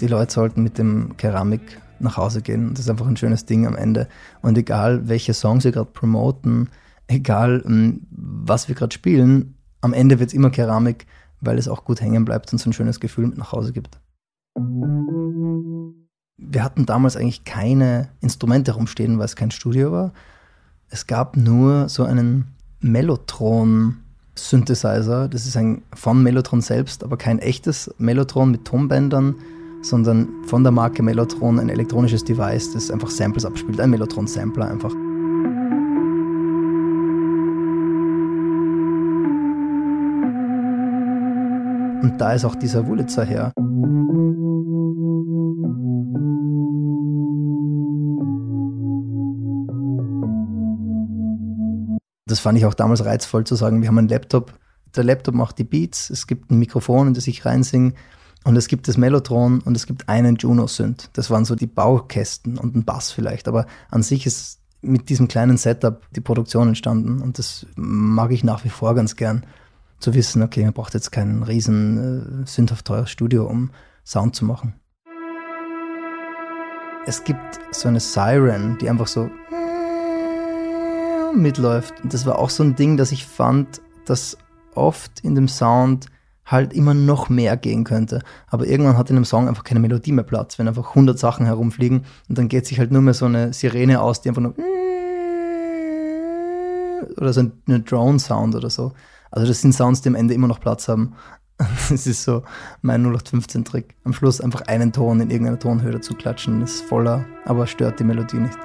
die 0.00 0.08
Leute 0.08 0.32
sollten 0.32 0.64
mit 0.64 0.78
dem 0.78 1.16
Keramik 1.16 1.80
nach 2.00 2.16
Hause 2.16 2.42
gehen. 2.42 2.70
Das 2.70 2.80
ist 2.80 2.90
einfach 2.90 3.06
ein 3.06 3.16
schönes 3.16 3.46
Ding 3.46 3.68
am 3.68 3.76
Ende. 3.76 4.08
Und 4.42 4.58
egal, 4.58 5.08
welche 5.08 5.32
Songs 5.32 5.62
wir 5.62 5.70
gerade 5.70 5.92
promoten, 5.92 6.70
egal, 7.06 7.62
hm, 7.64 8.04
was 8.10 8.66
wir 8.66 8.74
gerade 8.74 8.92
spielen, 8.92 9.54
am 9.80 9.92
Ende 9.92 10.18
wird 10.18 10.30
es 10.30 10.34
immer 10.34 10.50
Keramik, 10.50 11.06
weil 11.40 11.56
es 11.56 11.68
auch 11.68 11.84
gut 11.84 12.00
hängen 12.00 12.24
bleibt 12.24 12.50
und 12.52 12.58
so 12.58 12.68
ein 12.68 12.72
schönes 12.72 12.98
Gefühl 12.98 13.28
mit 13.28 13.38
nach 13.38 13.52
Hause 13.52 13.72
gibt. 13.72 14.00
Wir 16.36 16.64
hatten 16.64 16.84
damals 16.84 17.16
eigentlich 17.16 17.44
keine 17.44 18.08
Instrumente 18.20 18.72
rumstehen, 18.72 19.18
weil 19.18 19.26
es 19.26 19.36
kein 19.36 19.52
Studio 19.52 19.92
war. 19.92 20.12
Es 20.88 21.06
gab 21.06 21.36
nur 21.36 21.88
so 21.88 22.02
einen 22.02 22.56
Mellotron 22.80 23.96
Synthesizer. 24.34 25.28
Das 25.28 25.46
ist 25.46 25.56
ein 25.56 25.82
von 25.94 26.22
Mellotron 26.22 26.60
selbst, 26.60 27.04
aber 27.04 27.16
kein 27.16 27.38
echtes 27.38 27.94
Mellotron 27.98 28.50
mit 28.50 28.64
Tonbändern, 28.64 29.34
sondern 29.82 30.28
von 30.46 30.62
der 30.62 30.72
Marke 30.72 31.02
Mellotron 31.02 31.58
ein 31.58 31.68
elektronisches 31.68 32.24
Device, 32.24 32.72
das 32.72 32.90
einfach 32.90 33.10
Samples 33.10 33.44
abspielt. 33.44 33.80
Ein 33.80 33.90
Mellotron-Sampler 33.90 34.70
einfach. 34.70 34.92
Und 42.02 42.14
da 42.18 42.32
ist 42.32 42.44
auch 42.44 42.54
dieser 42.54 42.86
Wurlitzer 42.86 43.24
her. 43.24 43.52
Das 52.30 52.38
fand 52.38 52.56
ich 52.56 52.64
auch 52.64 52.74
damals 52.74 53.04
reizvoll 53.04 53.44
zu 53.44 53.56
sagen, 53.56 53.82
wir 53.82 53.88
haben 53.88 53.98
einen 53.98 54.08
Laptop, 54.08 54.54
der 54.94 55.04
Laptop 55.04 55.34
macht 55.34 55.58
die 55.58 55.64
Beats, 55.64 56.10
es 56.10 56.26
gibt 56.26 56.50
ein 56.50 56.58
Mikrofon, 56.58 57.08
in 57.08 57.14
das 57.14 57.26
ich 57.26 57.44
reinsinge 57.44 57.94
und 58.44 58.56
es 58.56 58.68
gibt 58.68 58.86
das 58.86 58.96
Mellotron 58.96 59.60
und 59.60 59.76
es 59.76 59.86
gibt 59.86 60.08
einen 60.08 60.36
Juno-Synth. 60.36 61.10
Das 61.12 61.30
waren 61.30 61.44
so 61.44 61.56
die 61.56 61.66
Baukästen 61.66 62.56
und 62.56 62.76
ein 62.76 62.84
Bass 62.84 63.10
vielleicht, 63.10 63.48
aber 63.48 63.66
an 63.90 64.02
sich 64.02 64.26
ist 64.26 64.60
mit 64.80 65.08
diesem 65.08 65.28
kleinen 65.28 65.56
Setup 65.56 66.02
die 66.12 66.20
Produktion 66.20 66.68
entstanden 66.68 67.20
und 67.20 67.38
das 67.38 67.66
mag 67.74 68.30
ich 68.30 68.44
nach 68.44 68.64
wie 68.64 68.70
vor 68.70 68.94
ganz 68.94 69.16
gern 69.16 69.44
zu 69.98 70.14
wissen, 70.14 70.42
okay, 70.42 70.64
man 70.64 70.72
braucht 70.72 70.94
jetzt 70.94 71.10
kein 71.10 71.42
riesen 71.42 72.44
äh, 72.44 72.46
sündhaft 72.46 72.86
teures 72.86 73.10
Studio, 73.10 73.44
um 73.44 73.70
Sound 74.06 74.36
zu 74.36 74.44
machen. 74.44 74.74
Es 77.06 77.24
gibt 77.24 77.58
so 77.72 77.88
eine 77.88 78.00
Siren, 78.00 78.78
die 78.78 78.88
einfach 78.88 79.08
so 79.08 79.30
mitläuft. 81.34 81.94
Und 82.02 82.14
das 82.14 82.26
war 82.26 82.38
auch 82.38 82.50
so 82.50 82.62
ein 82.62 82.76
Ding, 82.76 82.96
dass 82.96 83.12
ich 83.12 83.26
fand, 83.26 83.80
dass 84.04 84.36
oft 84.74 85.20
in 85.20 85.34
dem 85.34 85.48
Sound 85.48 86.06
halt 86.46 86.72
immer 86.72 86.94
noch 86.94 87.28
mehr 87.28 87.56
gehen 87.56 87.84
könnte. 87.84 88.22
Aber 88.48 88.66
irgendwann 88.66 88.96
hat 88.96 89.10
in 89.10 89.16
einem 89.16 89.24
Song 89.24 89.48
einfach 89.48 89.64
keine 89.64 89.80
Melodie 89.80 90.12
mehr 90.12 90.24
Platz, 90.24 90.58
wenn 90.58 90.68
einfach 90.68 90.90
100 90.90 91.18
Sachen 91.18 91.46
herumfliegen 91.46 92.04
und 92.28 92.38
dann 92.38 92.48
geht 92.48 92.66
sich 92.66 92.78
halt 92.78 92.90
nur 92.90 93.02
mehr 93.02 93.14
so 93.14 93.26
eine 93.26 93.52
Sirene 93.52 94.00
aus, 94.00 94.20
die 94.20 94.28
einfach 94.28 94.42
nur 94.42 94.54
oder 97.16 97.32
so 97.32 97.40
ein 97.40 97.84
Drone-Sound 97.84 98.54
oder 98.54 98.70
so. 98.70 98.92
Also 99.30 99.46
das 99.46 99.60
sind 99.60 99.72
Sounds, 99.72 100.02
die 100.02 100.08
am 100.08 100.14
Ende 100.14 100.34
immer 100.34 100.48
noch 100.48 100.60
Platz 100.60 100.88
haben. 100.88 101.14
Das 101.90 102.06
ist 102.06 102.24
so 102.24 102.42
mein 102.80 103.04
0815-Trick. 103.06 103.94
Am 104.04 104.14
Schluss 104.14 104.40
einfach 104.40 104.62
einen 104.62 104.92
Ton 104.92 105.20
in 105.20 105.30
irgendeiner 105.30 105.58
Tonhöhe 105.58 105.92
dazu 105.92 106.14
klatschen, 106.14 106.62
ist 106.62 106.80
voller, 106.80 107.26
aber 107.44 107.66
stört 107.66 108.00
die 108.00 108.04
Melodie 108.04 108.38
nicht. 108.38 108.58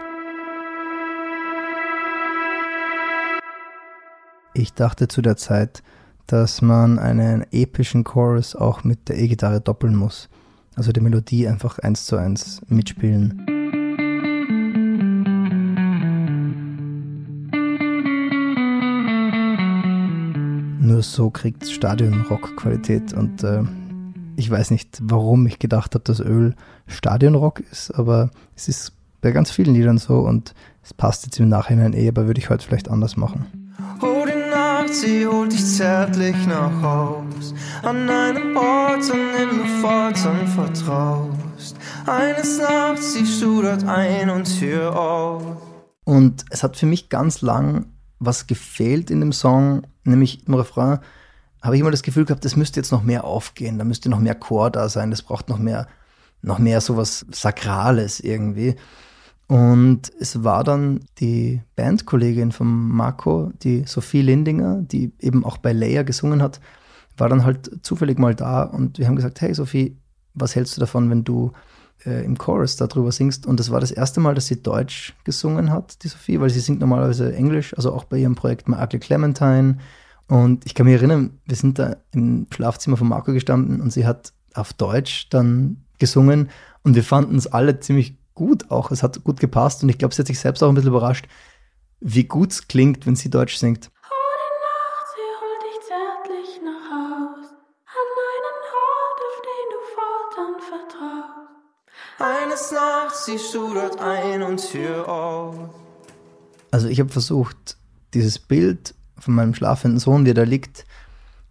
Ich 4.57 4.73
dachte 4.73 5.09
zu 5.09 5.21
der 5.21 5.35
Zeit, 5.35 5.83
dass 6.27 6.61
man 6.61 6.97
einen 6.97 7.45
epischen 7.51 8.05
Chorus 8.05 8.55
auch 8.55 8.85
mit 8.85 9.09
der 9.09 9.19
E-Gitarre 9.19 9.59
doppeln 9.59 9.93
muss. 9.95 10.29
Also 10.75 10.93
die 10.93 11.01
Melodie 11.01 11.45
einfach 11.49 11.77
eins 11.79 12.05
zu 12.05 12.15
eins 12.15 12.61
mitspielen. 12.69 13.45
Nur 20.79 21.03
so 21.03 21.29
kriegt 21.31 21.69
Stadion-Rock-Qualität 21.69 23.11
und 23.11 23.43
äh, 23.43 23.63
ich 24.37 24.49
weiß 24.49 24.71
nicht, 24.71 24.99
warum 25.01 25.45
ich 25.47 25.59
gedacht 25.59 25.95
habe, 25.95 26.05
dass 26.05 26.21
Öl 26.21 26.55
Stadionrock 26.87 27.59
ist, 27.59 27.91
aber 27.91 28.31
es 28.55 28.69
ist 28.69 28.93
bei 29.19 29.31
ganz 29.31 29.51
vielen 29.51 29.75
Liedern 29.75 29.97
so 29.97 30.19
und 30.19 30.53
es 30.81 30.93
passt 30.93 31.25
jetzt 31.25 31.41
im 31.41 31.49
Nachhinein 31.49 31.91
eh, 31.91 32.07
aber 32.07 32.27
würde 32.27 32.39
ich 32.39 32.49
heute 32.49 32.65
vielleicht 32.65 32.89
anders 32.89 33.17
machen 33.17 33.65
sie 35.01 35.27
holt 35.27 35.51
dich 35.51 35.65
zärtlich 35.65 36.35
nach 36.47 36.81
Haus. 36.81 37.53
An 37.83 38.09
einem 38.09 38.55
Ort, 38.55 39.11
an 39.11 39.19
dem 39.37 39.57
du 39.59 39.65
fortan 39.81 40.47
vertraust. 40.47 41.75
Eines 42.05 42.59
Nachts 42.59 43.13
siehst 43.13 43.41
du 43.41 43.61
dort 43.61 43.83
ein 43.85 44.29
und 44.29 44.59
Tür 44.59 44.97
auf. 44.97 45.43
Und 46.03 46.45
es 46.49 46.63
hat 46.63 46.77
für 46.77 46.85
mich 46.85 47.09
ganz 47.09 47.41
lang 47.41 47.87
was 48.19 48.47
gefehlt 48.47 49.09
in 49.11 49.19
dem 49.19 49.33
Song, 49.33 49.85
nämlich 50.03 50.47
im 50.47 50.53
Refrain 50.53 50.99
habe 51.61 51.75
ich 51.75 51.81
immer 51.81 51.91
das 51.91 52.03
Gefühl 52.03 52.25
gehabt, 52.25 52.45
das 52.45 52.55
müsste 52.55 52.79
jetzt 52.79 52.91
noch 52.91 53.01
mehr 53.01 53.23
aufgehen, 53.23 53.79
da 53.79 53.83
müsste 53.83 54.07
noch 54.07 54.19
mehr 54.19 54.35
Chor 54.35 54.69
da 54.69 54.87
sein, 54.87 55.09
das 55.09 55.23
braucht 55.23 55.49
noch 55.49 55.57
mehr, 55.57 55.87
noch 56.43 56.59
mehr 56.59 56.79
sowas 56.79 57.25
Sakrales 57.31 58.19
irgendwie. 58.19 58.75
Und 59.47 60.11
es 60.19 60.43
war 60.43 60.63
dann 60.63 61.01
die 61.19 61.61
Bandkollegin 61.75 62.51
von 62.51 62.67
Marco, 62.89 63.51
die 63.61 63.83
Sophie 63.85 64.21
Lindinger, 64.21 64.81
die 64.81 65.11
eben 65.19 65.45
auch 65.45 65.57
bei 65.57 65.71
Leia 65.71 66.03
gesungen 66.03 66.41
hat, 66.41 66.59
war 67.17 67.29
dann 67.29 67.45
halt 67.45 67.79
zufällig 67.83 68.17
mal 68.17 68.35
da 68.35 68.63
und 68.63 68.97
wir 68.97 69.07
haben 69.07 69.15
gesagt, 69.15 69.39
hey 69.41 69.53
Sophie, 69.53 69.97
was 70.33 70.55
hältst 70.55 70.75
du 70.75 70.81
davon, 70.81 71.09
wenn 71.09 71.23
du 71.23 71.51
äh, 72.05 72.25
im 72.25 72.37
Chorus 72.37 72.75
darüber 72.75 73.11
singst? 73.11 73.45
Und 73.45 73.59
das 73.59 73.71
war 73.71 73.79
das 73.79 73.91
erste 73.91 74.19
Mal, 74.19 74.33
dass 74.33 74.47
sie 74.47 74.61
Deutsch 74.61 75.13
gesungen 75.23 75.71
hat, 75.71 76.03
die 76.03 76.07
Sophie, 76.07 76.39
weil 76.39 76.49
sie 76.49 76.59
singt 76.59 76.79
normalerweise 76.79 77.33
Englisch, 77.33 77.73
also 77.77 77.93
auch 77.93 78.03
bei 78.05 78.17
ihrem 78.17 78.35
Projekt 78.35 78.67
My 78.67 78.77
Ugly 78.77 78.99
Clementine. 78.99 79.77
Und 80.27 80.65
ich 80.65 80.73
kann 80.73 80.87
mich 80.87 80.95
erinnern, 80.95 81.39
wir 81.45 81.55
sind 81.55 81.77
da 81.77 81.97
im 82.11 82.47
Schlafzimmer 82.51 82.97
von 82.97 83.07
Marco 83.07 83.31
gestanden 83.31 83.79
und 83.79 83.93
sie 83.93 84.07
hat 84.07 84.33
auf 84.55 84.73
Deutsch 84.73 85.29
dann 85.29 85.85
gesungen 85.99 86.49
und 86.83 86.95
wir 86.95 87.03
fanden 87.03 87.37
es 87.37 87.47
alle 87.47 87.79
ziemlich 87.79 88.17
gut 88.35 88.69
auch. 88.69 88.91
Es 88.91 89.01
hat 89.01 89.23
gut 89.23 89.39
gepasst 89.39 89.81
und 89.81 89.89
ich 89.89 89.97
glaube, 89.97 90.13
sie 90.13 90.21
hat 90.21 90.27
sich 90.27 90.39
selbst 90.39 90.61
auch 90.61 90.69
ein 90.69 90.75
bisschen 90.75 90.89
überrascht, 90.89 91.27
wie 91.99 92.25
gut 92.25 92.51
es 92.51 92.67
klingt, 92.67 93.05
wenn 93.07 93.15
sie 93.15 93.29
Deutsch 93.29 93.55
singt. 93.57 93.89
Eines 102.17 102.71
Nachts 102.71 103.25
siehst 103.25 103.53
du 103.53 103.73
dort 103.73 103.99
ein 103.99 104.41
und 104.41 104.57
Tür 104.71 105.07
auf. 105.09 105.55
Also 106.71 106.87
ich 106.87 106.99
habe 106.99 107.09
versucht, 107.09 107.77
dieses 108.13 108.39
Bild 108.39 108.95
von 109.17 109.33
meinem 109.33 109.53
schlafenden 109.53 109.99
Sohn, 109.99 110.25
wie 110.25 110.31
er 110.31 110.35
da 110.35 110.43
liegt, 110.43 110.85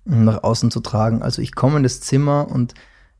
nach 0.04 0.42
außen 0.42 0.70
zu 0.70 0.80
tragen. 0.80 1.22
Also 1.22 1.42
ich 1.42 1.54
komme 1.54 1.76
in 1.78 1.82
das 1.82 2.00
Zimmer 2.00 2.48
und 2.50 2.74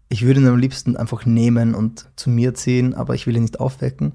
ich 0.08 0.24
würde 0.24 0.40
ihn 0.40 0.46
am 0.46 0.58
liebsten 0.58 0.96
einfach 0.96 1.26
nehmen 1.26 1.74
und 1.74 2.08
zu 2.16 2.30
mir 2.30 2.54
ziehen, 2.54 2.94
aber 2.94 3.14
ich 3.14 3.26
will 3.26 3.36
ihn 3.36 3.42
nicht 3.42 3.60
aufwecken. 3.60 4.12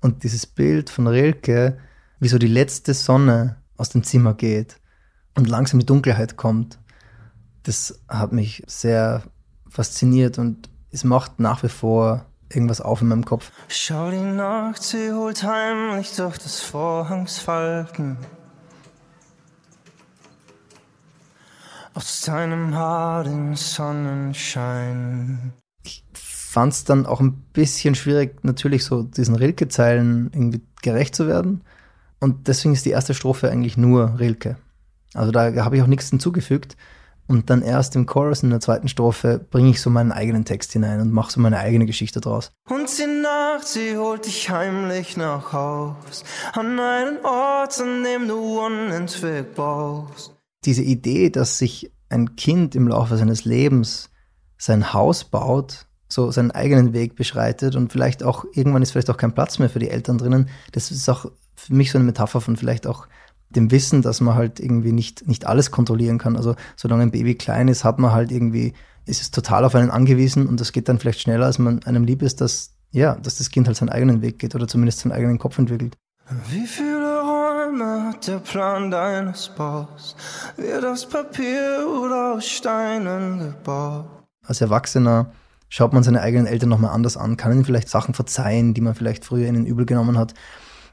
Und 0.00 0.22
dieses 0.22 0.46
Bild 0.46 0.90
von 0.90 1.06
Rilke, 1.06 1.78
wie 2.20 2.28
so 2.28 2.38
die 2.38 2.48
letzte 2.48 2.94
Sonne 2.94 3.56
aus 3.76 3.90
dem 3.90 4.02
Zimmer 4.02 4.34
geht 4.34 4.76
und 5.36 5.48
langsam 5.48 5.80
die 5.80 5.86
Dunkelheit 5.86 6.36
kommt, 6.36 6.78
das 7.62 8.00
hat 8.08 8.32
mich 8.32 8.62
sehr 8.66 9.22
fasziniert 9.68 10.38
und 10.38 10.68
es 10.90 11.04
macht 11.04 11.38
nach 11.38 11.62
wie 11.62 11.68
vor 11.68 12.26
irgendwas 12.50 12.80
auf 12.80 13.02
in 13.02 13.08
meinem 13.08 13.24
Kopf. 13.24 13.52
Schau 13.68 14.10
die 14.10 14.18
Nacht, 14.18 14.82
sie 14.82 15.12
holt 15.12 15.42
heimlich 15.42 16.14
durch 16.16 16.38
das 16.38 16.60
Vorhangsfalten. 16.60 18.16
Aus 21.98 22.20
deinem 22.20 22.76
Haar 22.76 23.24
den 23.24 23.56
Sonnenschein. 23.56 25.52
Ich 25.82 26.04
fand 26.14 26.72
es 26.72 26.84
dann 26.84 27.06
auch 27.06 27.18
ein 27.18 27.32
bisschen 27.52 27.96
schwierig, 27.96 28.44
natürlich 28.44 28.84
so 28.84 29.02
diesen 29.02 29.34
Rilke-Zeilen 29.34 30.30
irgendwie 30.32 30.60
gerecht 30.80 31.16
zu 31.16 31.26
werden. 31.26 31.64
Und 32.20 32.46
deswegen 32.46 32.72
ist 32.72 32.86
die 32.86 32.90
erste 32.90 33.14
Strophe 33.14 33.50
eigentlich 33.50 33.76
nur 33.76 34.20
Rilke. 34.20 34.58
Also 35.12 35.32
da 35.32 35.52
habe 35.64 35.76
ich 35.76 35.82
auch 35.82 35.88
nichts 35.88 36.10
hinzugefügt. 36.10 36.76
Und 37.26 37.50
dann 37.50 37.62
erst 37.62 37.96
im 37.96 38.06
Chorus 38.06 38.44
in 38.44 38.50
der 38.50 38.60
zweiten 38.60 38.86
Strophe 38.86 39.44
bringe 39.50 39.70
ich 39.70 39.80
so 39.80 39.90
meinen 39.90 40.12
eigenen 40.12 40.44
Text 40.44 40.72
hinein 40.72 41.00
und 41.00 41.12
mache 41.12 41.32
so 41.32 41.40
meine 41.40 41.58
eigene 41.58 41.86
Geschichte 41.86 42.20
draus. 42.20 42.52
Und 42.70 42.96
die 42.96 43.22
Nacht, 43.22 43.66
sie 43.66 43.96
holt 43.96 44.24
dich 44.24 44.48
heimlich 44.50 45.16
nach 45.16 45.52
Haus, 45.52 46.22
an 46.52 46.78
einen 46.78 47.24
Ort, 47.24 47.80
an 47.80 48.04
dem 48.04 48.28
du 48.28 48.64
unentwegt 48.64 49.56
baust. 49.56 50.37
Diese 50.64 50.82
Idee, 50.82 51.30
dass 51.30 51.58
sich 51.58 51.92
ein 52.08 52.36
Kind 52.36 52.74
im 52.74 52.88
Laufe 52.88 53.16
seines 53.16 53.44
Lebens 53.44 54.10
sein 54.56 54.92
Haus 54.92 55.24
baut, 55.24 55.86
so 56.08 56.30
seinen 56.30 56.50
eigenen 56.50 56.92
Weg 56.92 57.16
beschreitet 57.16 57.76
und 57.76 57.92
vielleicht 57.92 58.22
auch 58.22 58.44
irgendwann 58.54 58.82
ist 58.82 58.92
vielleicht 58.92 59.10
auch 59.10 59.16
kein 59.16 59.34
Platz 59.34 59.58
mehr 59.58 59.68
für 59.68 59.78
die 59.78 59.90
Eltern 59.90 60.18
drinnen, 60.18 60.48
das 60.72 60.90
ist 60.90 61.08
auch 61.08 61.30
für 61.54 61.74
mich 61.74 61.90
so 61.90 61.98
eine 61.98 62.04
Metapher 62.04 62.40
von 62.40 62.56
vielleicht 62.56 62.86
auch 62.86 63.08
dem 63.50 63.70
Wissen, 63.70 64.02
dass 64.02 64.20
man 64.20 64.34
halt 64.34 64.60
irgendwie 64.60 64.92
nicht, 64.92 65.26
nicht 65.26 65.46
alles 65.46 65.70
kontrollieren 65.70 66.18
kann. 66.18 66.36
Also 66.36 66.54
solange 66.76 67.02
ein 67.02 67.10
Baby 67.10 67.34
klein 67.34 67.68
ist, 67.68 67.84
hat 67.84 67.98
man 67.98 68.12
halt 68.12 68.30
irgendwie, 68.30 68.74
ist 69.06 69.22
es 69.22 69.30
total 69.30 69.64
auf 69.64 69.74
einen 69.74 69.90
angewiesen 69.90 70.46
und 70.46 70.60
das 70.60 70.72
geht 70.72 70.88
dann 70.88 70.98
vielleicht 70.98 71.20
schneller, 71.20 71.46
als 71.46 71.58
man 71.58 71.82
einem 71.84 72.04
lieb 72.04 72.22
ist, 72.22 72.40
dass, 72.40 72.74
ja, 72.90 73.16
dass 73.16 73.38
das 73.38 73.50
Kind 73.50 73.66
halt 73.66 73.76
seinen 73.76 73.88
eigenen 73.88 74.22
Weg 74.22 74.38
geht 74.38 74.54
oder 74.54 74.68
zumindest 74.68 75.00
seinen 75.00 75.12
eigenen 75.12 75.38
Kopf 75.38 75.58
entwickelt. 75.58 75.96
Wie 76.50 76.66
viele 76.66 77.07
Hat 77.82 78.26
der 78.26 78.38
Plan 78.38 78.90
deines 78.90 79.48
Baus? 79.48 80.16
Wird 80.56 80.84
aus 80.84 81.08
Papier 81.08 81.86
oder 81.86 82.34
aus 82.34 82.46
Steinen 82.46 83.38
gebaut? 83.38 84.06
Als 84.44 84.60
Erwachsener 84.60 85.32
schaut 85.68 85.92
man 85.92 86.02
seine 86.02 86.20
eigenen 86.20 86.46
Eltern 86.46 86.70
nochmal 86.70 86.92
anders 86.92 87.16
an, 87.16 87.36
kann 87.36 87.52
ihnen 87.52 87.64
vielleicht 87.64 87.88
Sachen 87.88 88.14
verzeihen, 88.14 88.74
die 88.74 88.80
man 88.80 88.94
vielleicht 88.94 89.24
früher 89.24 89.46
ihnen 89.46 89.66
übel 89.66 89.86
genommen 89.86 90.18
hat. 90.18 90.34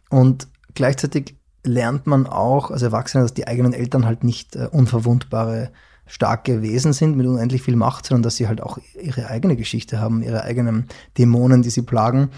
Und 0.10 0.48
gleichzeitig 0.74 1.36
lernt 1.64 2.08
man 2.08 2.28
auch 2.28 2.72
als 2.72 2.82
Erwachsener, 2.82 3.24
dass 3.24 3.34
die 3.34 3.48
eigenen 3.48 3.74
Eltern 3.74 4.06
halt 4.06 4.24
nicht 4.24 4.56
äh, 4.56 4.68
unverwundbare, 4.72 5.72
starke 6.08 6.62
Wesen 6.62 6.94
sind 6.94 7.18
mit 7.18 7.26
unendlich 7.26 7.64
viel 7.64 7.76
Macht, 7.76 8.06
sondern 8.06 8.24
dass 8.24 8.36
sie 8.36 8.48
halt 8.48 8.62
auch 8.62 8.78
ihre 9.02 9.28
eigene 9.28 9.56
Geschichte 9.56 10.00
haben, 10.00 10.22
ihre 10.22 10.44
eigenen 10.44 10.88
Dämonen, 11.18 11.64
die 11.64 11.72
sie 11.72 11.82
plagen. 11.82 12.30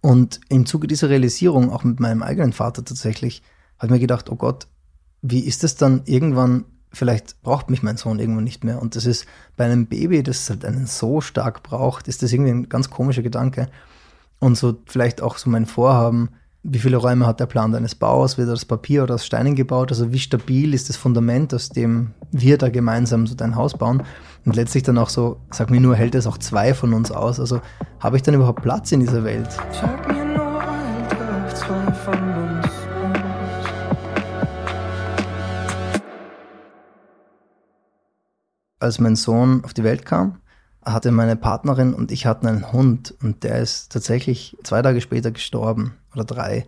Und 0.00 0.40
im 0.48 0.64
Zuge 0.64 0.86
dieser 0.86 1.10
Realisierung, 1.10 1.70
auch 1.70 1.84
mit 1.84 2.00
meinem 2.00 2.22
eigenen 2.22 2.54
Vater 2.54 2.84
tatsächlich, 2.84 3.42
habe 3.78 3.86
ich 3.86 3.92
mir 3.92 4.00
gedacht, 4.00 4.30
oh 4.30 4.36
Gott, 4.36 4.66
wie 5.22 5.40
ist 5.40 5.64
es 5.64 5.76
dann 5.76 6.02
irgendwann, 6.04 6.64
vielleicht 6.92 7.42
braucht 7.42 7.70
mich 7.70 7.82
mein 7.82 7.96
Sohn 7.96 8.18
irgendwann 8.18 8.44
nicht 8.44 8.64
mehr. 8.64 8.80
Und 8.80 8.96
das 8.96 9.06
ist 9.06 9.26
bei 9.56 9.64
einem 9.64 9.86
Baby, 9.86 10.22
das 10.22 10.48
halt 10.48 10.64
einen 10.64 10.86
so 10.86 11.20
stark 11.20 11.62
braucht, 11.62 12.08
ist 12.08 12.22
das 12.22 12.32
irgendwie 12.32 12.52
ein 12.52 12.68
ganz 12.68 12.90
komischer 12.90 13.22
Gedanke. 13.22 13.68
Und 14.38 14.56
so 14.56 14.76
vielleicht 14.86 15.22
auch 15.22 15.38
so 15.38 15.50
mein 15.50 15.66
Vorhaben, 15.66 16.30
wie 16.68 16.78
viele 16.78 16.96
Räume 16.96 17.26
hat 17.26 17.38
der 17.38 17.46
Plan 17.46 17.72
deines 17.72 17.94
Baus? 17.94 18.38
Wird 18.38 18.50
aus 18.50 18.64
Papier 18.64 19.04
oder 19.04 19.14
aus 19.14 19.24
Steinen 19.24 19.54
gebaut? 19.54 19.92
Also 19.92 20.12
wie 20.12 20.18
stabil 20.18 20.74
ist 20.74 20.88
das 20.88 20.96
Fundament, 20.96 21.54
aus 21.54 21.68
dem 21.68 22.12
wir 22.32 22.58
da 22.58 22.68
gemeinsam 22.68 23.26
so 23.26 23.34
dein 23.34 23.54
Haus 23.54 23.78
bauen? 23.78 24.02
Und 24.44 24.56
letztlich 24.56 24.82
dann 24.82 24.98
auch 24.98 25.08
so, 25.08 25.40
sag 25.50 25.70
mir 25.70 25.80
nur, 25.80 25.94
hält 25.94 26.14
es 26.14 26.26
auch 26.26 26.38
zwei 26.38 26.74
von 26.74 26.92
uns 26.92 27.12
aus? 27.12 27.38
Also 27.38 27.60
habe 28.00 28.16
ich 28.16 28.22
dann 28.22 28.34
überhaupt 28.34 28.62
Platz 28.62 28.90
in 28.92 29.00
dieser 29.00 29.22
Welt? 29.22 29.48
Sag 29.72 30.08
mir 30.08 30.25
Als 38.86 39.00
mein 39.00 39.16
Sohn 39.16 39.64
auf 39.64 39.74
die 39.74 39.82
Welt 39.82 40.06
kam, 40.06 40.36
hatte 40.84 41.10
meine 41.10 41.34
Partnerin 41.34 41.92
und 41.92 42.12
ich 42.12 42.24
hatten 42.24 42.46
einen 42.46 42.70
Hund 42.70 43.12
und 43.20 43.42
der 43.42 43.58
ist 43.58 43.90
tatsächlich 43.90 44.56
zwei 44.62 44.80
Tage 44.80 45.00
später 45.00 45.32
gestorben 45.32 45.94
oder 46.14 46.22
drei. 46.22 46.66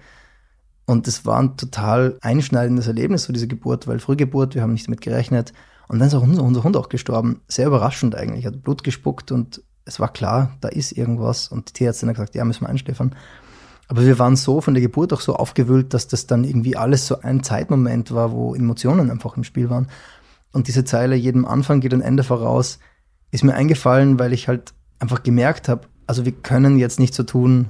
Und 0.85 1.07
es 1.07 1.25
war 1.25 1.39
ein 1.39 1.57
total 1.57 2.19
einschneidendes 2.21 2.89
Erlebnis, 2.89 3.23
so 3.23 3.33
diese 3.33 3.47
Geburt, 3.47 3.87
weil 3.87 4.01
Frühgeburt, 4.01 4.57
wir 4.57 4.63
haben 4.63 4.73
nicht 4.73 4.89
damit 4.89 5.01
gerechnet. 5.01 5.53
Und 5.87 6.01
dann 6.01 6.09
ist 6.09 6.15
auch 6.15 6.25
unser, 6.25 6.43
unser 6.43 6.65
Hund 6.65 6.77
auch 6.77 6.89
gestorben. 6.89 7.41
Sehr 7.47 7.69
überraschend 7.69 8.17
eigentlich. 8.17 8.47
Hat 8.47 8.65
Blut 8.65 8.83
gespuckt 8.83 9.31
und 9.31 9.63
es 9.85 10.01
war 10.01 10.13
klar, 10.13 10.57
da 10.61 10.67
ist 10.67 10.91
irgendwas. 10.91 11.47
Und 11.47 11.69
die 11.69 11.73
Tierärztin 11.75 12.09
hat 12.09 12.17
gesagt, 12.17 12.35
ja, 12.35 12.45
müssen 12.45 12.63
wir 12.63 12.69
einschläfern. 12.69 13.15
Aber 13.87 14.05
wir 14.05 14.19
waren 14.19 14.35
so 14.35 14.61
von 14.61 14.75
der 14.75 14.81
Geburt 14.81 15.13
auch 15.13 15.21
so 15.21 15.37
aufgewühlt, 15.37 15.95
dass 15.95 16.09
das 16.09 16.27
dann 16.27 16.43
irgendwie 16.43 16.77
alles 16.77 17.07
so 17.07 17.21
ein 17.21 17.45
Zeitmoment 17.45 18.13
war, 18.13 18.33
wo 18.33 18.57
Emotionen 18.57 19.09
einfach 19.09 19.37
im 19.37 19.45
Spiel 19.45 19.71
waren. 19.71 19.87
Und 20.59 20.67
diese 20.67 20.85
Zeile, 20.85 21.15
jedem 21.15 21.45
Anfang 21.45 21.79
geht 21.79 21.95
ein 21.95 22.01
Ende 22.01 22.25
voraus, 22.25 22.81
ist 23.31 23.45
mir 23.45 23.55
eingefallen, 23.55 24.19
weil 24.19 24.33
ich 24.33 24.49
halt 24.49 24.75
einfach 24.99 25.23
gemerkt 25.23 25.69
habe, 25.69 25.87
also 26.09 26.25
wir 26.25 26.33
können 26.33 26.81
jetzt 26.81 26.99
nicht 26.99 27.15
so 27.15 27.23
tun, 27.23 27.69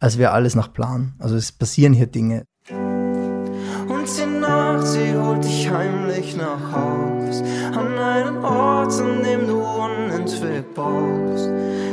als 0.00 0.16
wäre 0.16 0.32
alles 0.32 0.54
nach 0.54 0.72
Plan. 0.72 1.12
Also 1.18 1.36
es 1.36 1.52
passieren 1.52 1.92
hier 1.92 2.06
Dinge. 2.06 2.46
Und 2.70 4.06
die 4.16 4.40
Nacht, 4.40 4.86
sie 4.86 5.14
holt 5.14 5.44
dich 5.44 5.70
heimlich 5.70 6.34
nach 6.34 6.72
Haus, 6.72 7.42
an 7.76 7.98
einen 7.98 8.38
Ort, 8.38 8.98
an 9.02 9.22
dem 9.22 9.46
du 9.46 9.60
unentwegt 9.60 10.74
baust. 10.74 11.50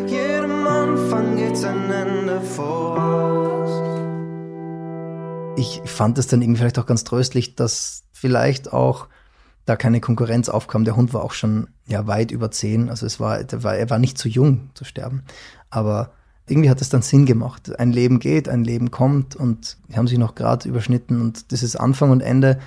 Jedem 0.07 0.65
Anfang 0.65 1.35
geht 1.35 1.61
ein 1.61 1.91
Ende 1.91 2.39
voraus. 2.39 3.81
Ich 5.57 5.81
fand 5.83 6.17
es 6.17 6.27
dann 6.27 6.41
irgendwie 6.41 6.59
vielleicht 6.59 6.79
auch 6.79 6.85
ganz 6.85 7.03
tröstlich, 7.03 7.57
dass 7.57 8.03
vielleicht 8.13 8.71
auch 8.71 9.09
da 9.65 9.75
keine 9.75 9.99
Konkurrenz 9.99 10.49
aufkam. 10.49 10.85
Der 10.85 10.95
Hund 10.95 11.13
war 11.13 11.23
auch 11.23 11.33
schon 11.33 11.67
ja 11.87 12.07
weit 12.07 12.31
über 12.31 12.51
zehn, 12.51 12.89
also 12.89 13.05
es 13.05 13.19
war, 13.19 13.39
war, 13.63 13.75
er 13.75 13.89
war 13.89 13.99
nicht 13.99 14.17
zu 14.17 14.29
jung 14.29 14.69
zu 14.73 14.85
sterben. 14.85 15.23
Aber 15.69 16.11
irgendwie 16.47 16.69
hat 16.69 16.81
es 16.81 16.89
dann 16.89 17.01
Sinn 17.01 17.25
gemacht. 17.25 17.77
Ein 17.79 17.91
Leben 17.91 18.19
geht, 18.19 18.47
ein 18.47 18.63
Leben 18.63 18.91
kommt 18.91 19.35
und 19.35 19.77
die 19.89 19.97
haben 19.97 20.07
sich 20.07 20.19
noch 20.19 20.35
gerade 20.35 20.69
überschnitten 20.69 21.21
und 21.21 21.51
dieses 21.51 21.75
Anfang 21.75 22.11
und 22.11 22.21
Ende 22.21 22.59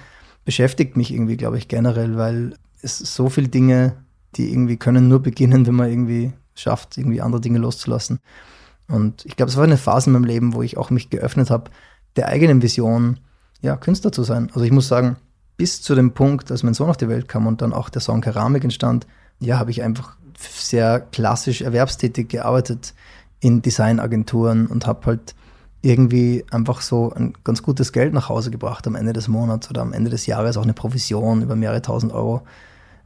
beschäftigt 0.45 0.97
mich 0.97 1.13
irgendwie, 1.13 1.37
glaube 1.37 1.59
ich, 1.59 1.69
generell, 1.69 2.17
weil 2.17 2.55
es 2.83 2.99
so 2.99 3.29
viele 3.29 3.49
Dinge, 3.49 3.97
die 4.35 4.51
irgendwie 4.51 4.77
können 4.77 5.09
nur 5.09 5.21
beginnen, 5.21 5.67
wenn 5.67 5.75
man 5.75 5.91
irgendwie 5.91 6.33
schafft, 6.55 6.99
irgendwie 6.99 7.21
andere 7.21 7.41
Dinge 7.41 7.59
loszulassen. 7.59 8.19
Und 8.89 9.25
ich 9.27 9.37
glaube, 9.37 9.51
es 9.51 9.57
war 9.57 9.65
eine 9.65 9.77
Phase 9.77 10.09
in 10.09 10.15
meinem 10.15 10.25
Leben, 10.25 10.55
wo 10.55 10.63
ich 10.63 10.77
auch 10.77 10.91
mich 10.91 11.11
geöffnet 11.11 11.51
habe, 11.51 11.71
der 12.17 12.29
eigenen 12.29 12.63
Vision, 12.63 13.21
ja, 13.61 13.77
Künstler 13.77 14.13
zu 14.13 14.23
sein. 14.23 14.49
Also 14.55 14.63
ich 14.63 14.73
muss 14.73 14.89
sagen, 14.89 15.17
bis 15.59 15.83
zu 15.83 15.95
dem 15.95 16.13
Punkt, 16.13 16.51
als 16.51 16.63
mein 16.63 16.73
Sohn 16.73 16.89
auf 16.89 16.97
die 16.97 17.09
Welt 17.09 17.29
kam 17.29 17.47
und 17.47 17.61
dann 17.61 17.75
auch 17.75 17.91
der 17.91 18.01
Song 18.01 18.23
Keramik 18.23 18.65
entstand, 18.65 19.07
ja, 19.41 19.59
habe 19.59 19.71
ich 19.71 19.83
einfach 19.83 20.17
sehr 20.39 21.01
klassisch 21.01 21.61
erwerbstätig 21.61 22.29
gearbeitet 22.29 22.95
in 23.41 23.61
Designagenturen 23.61 24.67
und 24.67 24.87
habe 24.87 25.07
halt 25.07 25.35
irgendwie 25.83 26.45
einfach 26.51 26.81
so 26.81 27.13
ein 27.13 27.35
ganz 27.45 27.63
gutes 27.63 27.93
Geld 27.93 28.15
nach 28.15 28.29
Hause 28.29 28.51
gebracht 28.51 28.87
am 28.87 28.95
Ende 28.95 29.13
des 29.13 29.29
Monats 29.29 29.69
oder 29.69 29.83
am 29.83 29.93
Ende 29.93 30.11
des 30.11 30.27
Jahres 30.27 30.57
auch 30.57 30.63
eine 30.63 30.75
Provision 30.75 31.43
über 31.43 31.57
mehrere 31.57 31.83
tausend 31.83 32.13
Euro. 32.13 32.43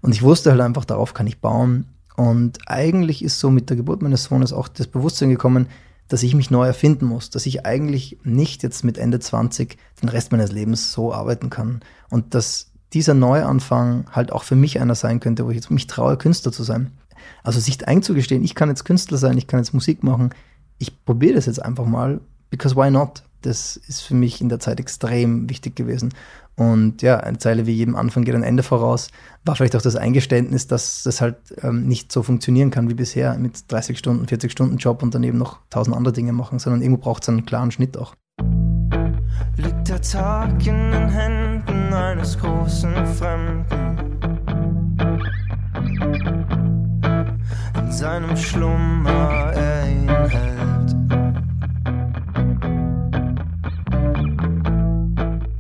Und 0.03 0.15
ich 0.15 0.23
wusste 0.23 0.51
halt 0.51 0.61
einfach, 0.61 0.85
darauf 0.85 1.15
kann 1.15 1.27
ich 1.27 1.41
bauen. 1.41 1.87
Und 2.17 2.59
eigentlich 2.67 3.25
ist 3.25 3.41
so 3.41 3.51
mit 3.51 3.71
der 3.71 3.77
Geburt 3.79 4.03
meines 4.03 4.25
Sohnes 4.25 4.53
auch 4.53 4.69
das 4.69 4.87
Bewusstsein 4.87 5.31
gekommen, 5.31 5.69
dass 6.09 6.23
ich 6.23 6.35
mich 6.35 6.51
neu 6.51 6.67
erfinden 6.67 7.07
muss, 7.07 7.31
dass 7.31 7.47
ich 7.47 7.65
eigentlich 7.65 8.19
nicht 8.23 8.63
jetzt 8.63 8.85
mit 8.85 8.99
Ende 8.99 9.21
20 9.21 9.79
den 10.03 10.09
Rest 10.09 10.33
meines 10.33 10.53
Lebens 10.53 10.93
so 10.93 11.13
arbeiten 11.13 11.51
kann. 11.51 11.81
Und 12.11 12.35
dass 12.35 12.73
dieser 12.93 13.15
Neuanfang 13.15 14.07
halt 14.13 14.33
auch 14.33 14.45
für 14.45 14.57
mich 14.57 14.81
einer 14.81 14.95
sein 14.95 15.21
könnte, 15.21 15.47
wo 15.47 15.51
ich 15.51 15.57
jetzt 15.57 15.71
mich 15.71 15.87
traue, 15.87 16.17
Künstler 16.17 16.53
zu 16.53 16.63
sein. 16.63 16.93
Also 17.43 17.61
sich 17.61 17.87
einzugestehen, 17.87 18.45
ich 18.45 18.55
kann 18.55 18.69
jetzt 18.69 18.85
Künstler 18.85 19.19
sein, 19.19 19.39
ich 19.39 19.47
kann 19.47 19.61
jetzt 19.61 19.75
Musik 19.75 20.03
machen, 20.03 20.31
ich 20.79 21.05
probiere 21.05 21.35
das 21.35 21.47
jetzt 21.47 21.63
einfach 21.63 21.87
mal, 21.87 22.21
because 22.51 22.77
why 22.77 22.91
not? 22.91 23.23
Das 23.43 23.77
ist 23.77 24.01
für 24.01 24.15
mich 24.15 24.41
in 24.41 24.49
der 24.49 24.61
Zeit 24.61 24.81
extrem 24.81 25.49
wichtig 25.51 25.77
gewesen. 25.77 26.15
Und 26.57 27.01
ja, 27.03 27.19
eine 27.19 27.39
Zeile 27.39 27.67
wie 27.67 27.73
jedem 27.73 27.97
Anfang 27.97 28.25
geht 28.25 28.35
ein 28.35 28.43
Ende 28.43 28.63
voraus, 28.63 29.09
war 29.45 29.57
vielleicht 29.57 29.75
auch 29.75 29.83
das 29.83 29.97
Eingeständnis, 29.97 30.67
dass 30.67 31.03
das 31.03 31.21
halt 31.21 31.37
ähm, 31.63 31.87
nicht 31.87 32.13
so 32.13 32.23
funktionieren 32.23 32.71
kann 32.71 32.91
wie 32.91 32.95
bisher 32.95 33.39
mit 33.39 33.71
30 33.73 33.99
Stunden, 33.99 34.29
40 34.29 34.53
Stunden 34.53 34.77
Job 34.77 35.03
und 35.03 35.15
daneben 35.15 35.39
noch 35.39 35.61
tausend 35.71 35.97
andere 35.97 36.13
Dinge 36.13 36.33
machen, 36.33 36.59
sondern 36.59 36.83
irgendwo 36.83 37.01
braucht 37.01 37.23
es 37.23 37.29
einen 37.31 37.47
klaren 37.47 37.71
Schnitt 37.71 37.97
auch. 37.97 38.15
Liegt 39.57 39.89
der 39.89 40.01
Tag 40.03 40.67
in 40.67 40.91
den 40.93 41.09
Händen 41.09 41.93
eines 41.93 42.39
großen 42.39 43.07
Fremden. 43.07 43.99
In 47.79 47.93
seinem 47.93 48.37
Schlummer 48.37 49.53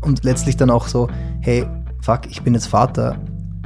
und 0.03 0.25
letztlich 0.25 0.57
dann 0.57 0.71
auch 0.71 0.89
so, 0.89 1.09
hey, 1.41 1.67
fuck, 2.01 2.23
ich 2.29 2.43
bin 2.43 2.55
jetzt 2.55 2.67
Vater, 2.67 3.17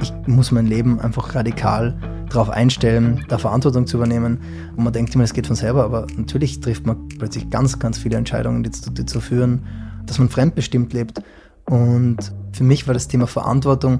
ich 0.01 0.13
muss 0.27 0.51
mein 0.51 0.67
Leben 0.67 0.99
einfach 0.99 1.35
radikal 1.35 1.97
darauf 2.29 2.49
einstellen, 2.49 3.25
da 3.29 3.37
Verantwortung 3.37 3.87
zu 3.87 3.97
übernehmen. 3.97 4.39
Und 4.75 4.83
man 4.83 4.93
denkt 4.93 5.15
immer, 5.15 5.23
es 5.23 5.33
geht 5.33 5.47
von 5.47 5.55
selber, 5.55 5.83
aber 5.83 6.07
natürlich 6.15 6.59
trifft 6.59 6.85
man 6.85 7.07
plötzlich 7.07 7.49
ganz, 7.49 7.79
ganz 7.79 7.97
viele 7.97 8.17
Entscheidungen, 8.17 8.63
die 8.63 8.71
dazu 8.93 9.19
führen, 9.19 9.65
dass 10.05 10.19
man 10.19 10.29
fremdbestimmt 10.29 10.93
lebt. 10.93 11.21
Und 11.65 12.33
für 12.53 12.63
mich 12.63 12.87
war 12.87 12.93
das 12.93 13.07
Thema 13.07 13.27
Verantwortung 13.27 13.99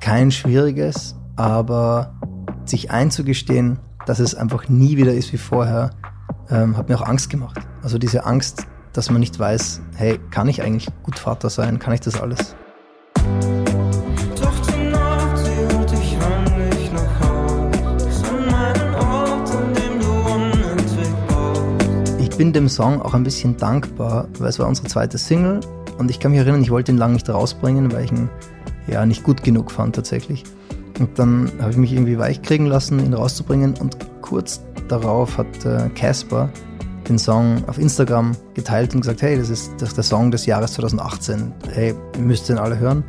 kein 0.00 0.30
schwieriges, 0.30 1.16
aber 1.36 2.14
sich 2.64 2.90
einzugestehen, 2.90 3.78
dass 4.06 4.20
es 4.20 4.34
einfach 4.34 4.68
nie 4.68 4.96
wieder 4.96 5.12
ist 5.12 5.32
wie 5.32 5.38
vorher, 5.38 5.90
ähm, 6.50 6.76
hat 6.76 6.88
mir 6.88 6.96
auch 6.96 7.06
Angst 7.06 7.30
gemacht. 7.30 7.60
Also 7.82 7.98
diese 7.98 8.24
Angst, 8.24 8.66
dass 8.92 9.10
man 9.10 9.20
nicht 9.20 9.38
weiß, 9.38 9.80
hey, 9.96 10.18
kann 10.30 10.48
ich 10.48 10.62
eigentlich 10.62 10.88
gut 11.02 11.18
Vater 11.18 11.50
sein? 11.50 11.78
Kann 11.78 11.94
ich 11.94 12.00
das 12.00 12.20
alles? 12.20 12.54
Ich 22.20 22.36
bin 22.36 22.52
dem 22.52 22.68
Song 22.68 23.02
auch 23.02 23.14
ein 23.14 23.24
bisschen 23.24 23.56
dankbar, 23.56 24.28
weil 24.38 24.48
es 24.48 24.58
war 24.58 24.68
unsere 24.68 24.86
zweite 24.86 25.18
Single 25.18 25.60
und 25.98 26.10
ich 26.10 26.20
kann 26.20 26.30
mich 26.30 26.40
erinnern, 26.40 26.62
ich 26.62 26.70
wollte 26.70 26.92
ihn 26.92 26.98
lange 26.98 27.14
nicht 27.14 27.28
rausbringen, 27.28 27.90
weil 27.92 28.04
ich 28.04 28.12
ihn 28.12 28.28
ja 28.86 29.04
nicht 29.04 29.24
gut 29.24 29.42
genug 29.42 29.70
fand 29.72 29.96
tatsächlich. 29.96 30.44
Und 30.98 31.18
dann 31.18 31.50
habe 31.60 31.70
ich 31.70 31.76
mich 31.76 31.92
irgendwie 31.92 32.18
weich 32.18 32.42
kriegen 32.42 32.66
lassen, 32.66 33.04
ihn 33.04 33.14
rauszubringen 33.14 33.74
und 33.78 33.96
kurz 34.22 34.62
darauf 34.88 35.38
hat 35.38 35.46
Casper 35.94 36.48
äh, 36.52 36.67
den 37.08 37.18
Song 37.18 37.62
auf 37.66 37.78
Instagram 37.78 38.36
geteilt 38.54 38.94
und 38.94 39.00
gesagt, 39.00 39.22
hey, 39.22 39.36
das 39.38 39.50
ist, 39.50 39.72
der 39.80 40.02
Song 40.02 40.30
des 40.30 40.46
Jahres 40.46 40.74
2018. 40.74 41.52
Hey, 41.72 41.94
ihr 42.14 42.22
müsst 42.22 42.48
den 42.48 42.58
alle 42.58 42.78
hören. 42.78 43.04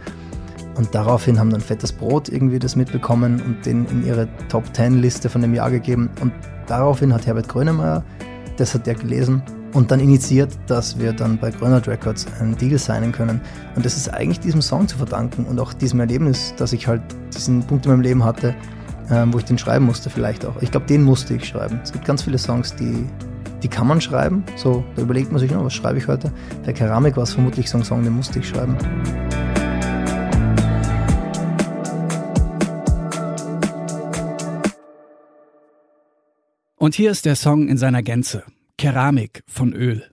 Und 0.76 0.96
daraufhin 0.96 1.40
haben 1.40 1.50
dann 1.50 1.62
Fettes 1.62 1.92
Brot 1.92 2.30
irgendwie 2.30 2.58
das 2.58 2.76
mitbekommen 2.76 3.42
und 3.42 3.66
den 3.66 3.86
in 3.88 4.06
ihre 4.06 4.30
Top 4.48 4.64
10 4.74 5.02
Liste 5.02 5.30
von 5.30 5.42
dem 5.42 5.54
Jahr 5.54 5.70
gegeben. 5.70 6.10
Und 6.22 6.32
daraufhin 6.68 7.14
hat 7.14 7.28
Herbert 7.28 7.50
Grönemeyer, 7.50 8.04
das 8.58 8.74
hat 8.74 8.88
er 8.88 8.96
gelesen 8.96 9.44
und 9.74 9.92
dann 9.92 10.00
initiiert, 10.00 10.58
dass 10.68 10.98
wir 10.98 11.14
dann 11.14 11.38
bei 11.38 11.52
Grönert 11.52 11.88
Records 11.88 12.28
einen 12.40 12.58
Deal 12.58 12.78
signen 12.78 13.12
können. 13.12 13.42
Und 13.76 13.86
das 13.86 13.98
ist 13.98 14.10
eigentlich 14.14 14.40
diesem 14.40 14.62
Song 14.62 14.88
zu 14.88 14.98
verdanken 14.98 15.46
und 15.46 15.60
auch 15.60 15.74
diesem 15.74 16.00
Erlebnis, 16.00 16.54
dass 16.58 16.74
ich 16.74 16.88
halt 16.88 17.02
diesen 17.36 17.64
Punkt 17.64 17.86
in 17.86 17.92
meinem 17.92 18.02
Leben 18.02 18.24
hatte, 18.24 18.56
ähm, 19.12 19.34
wo 19.34 19.38
ich 19.38 19.46
den 19.46 19.58
schreiben 19.58 19.86
musste 19.86 20.10
vielleicht 20.10 20.46
auch. 20.46 20.62
Ich 20.62 20.72
glaube, 20.72 20.86
den 20.86 21.04
musste 21.04 21.34
ich 21.34 21.46
schreiben. 21.46 21.80
Es 21.84 21.92
gibt 21.92 22.06
ganz 22.06 22.24
viele 22.24 22.38
Songs, 22.38 22.76
die, 22.76 23.06
die 23.64 23.68
kann 23.68 23.88
man 23.88 24.02
schreiben. 24.02 24.44
So, 24.56 24.84
da 24.96 25.02
überlegt 25.02 25.32
man 25.32 25.40
sich, 25.40 25.56
oh, 25.56 25.64
was 25.64 25.74
schreibe 25.74 25.98
ich 25.98 26.08
heute? 26.08 26.32
Bei 26.66 26.74
Keramik 26.74 27.16
war 27.16 27.24
es 27.24 27.34
vermutlich 27.34 27.70
so 27.70 27.78
ein 27.78 27.84
Song, 27.84 28.04
den 28.04 28.14
musste 28.14 28.40
ich 28.40 28.48
schreiben. 28.48 28.78
Und 36.76 36.96
hier 36.96 37.12
ist 37.12 37.26
der 37.26 37.36
Song 37.36 37.68
in 37.68 37.78
seiner 37.78 38.02
Gänze. 38.02 38.44
Keramik 38.78 39.44
von 39.48 39.74
Öl. 39.74 40.10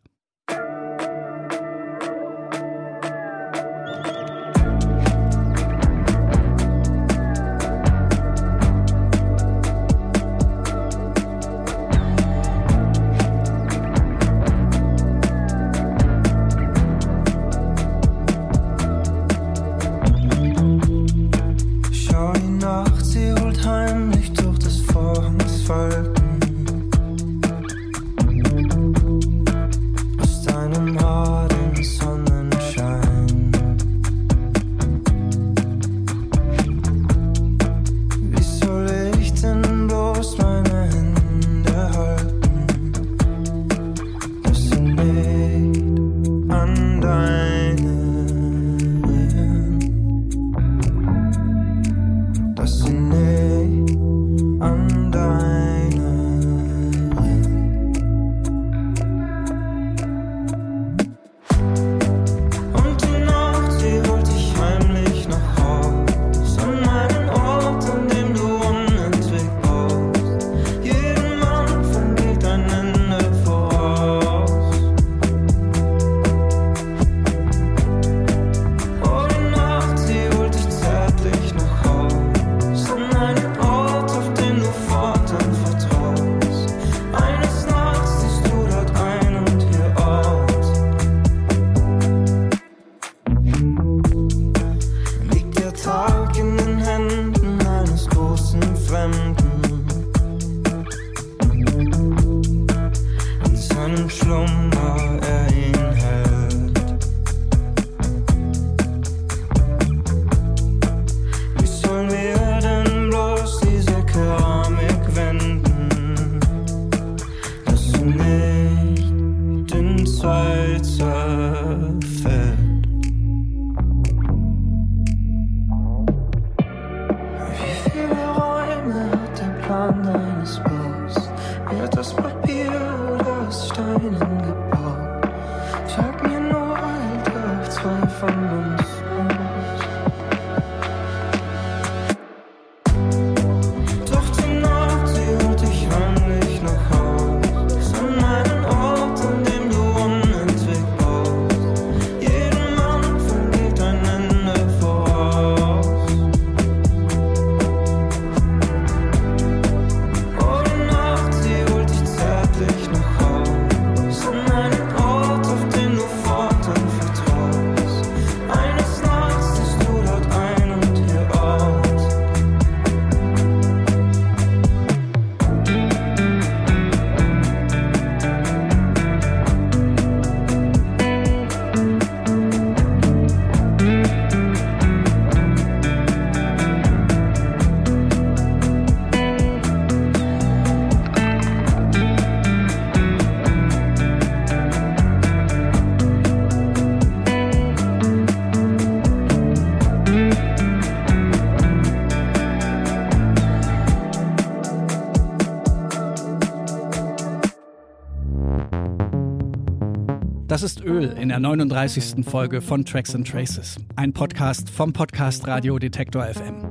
Das 210.57 210.63
ist 210.63 210.83
Öl 210.83 211.15
in 211.21 211.29
der 211.29 211.39
39. 211.39 212.25
Folge 212.25 212.63
von 212.63 212.83
Tracks 212.83 213.15
and 213.15 213.29
Traces, 213.29 213.77
ein 213.97 214.15
Podcast 214.15 214.71
vom 214.71 214.91
Podcast 214.91 215.47
Radio 215.47 215.79
Detektor 215.79 216.25
FM. 216.25 216.65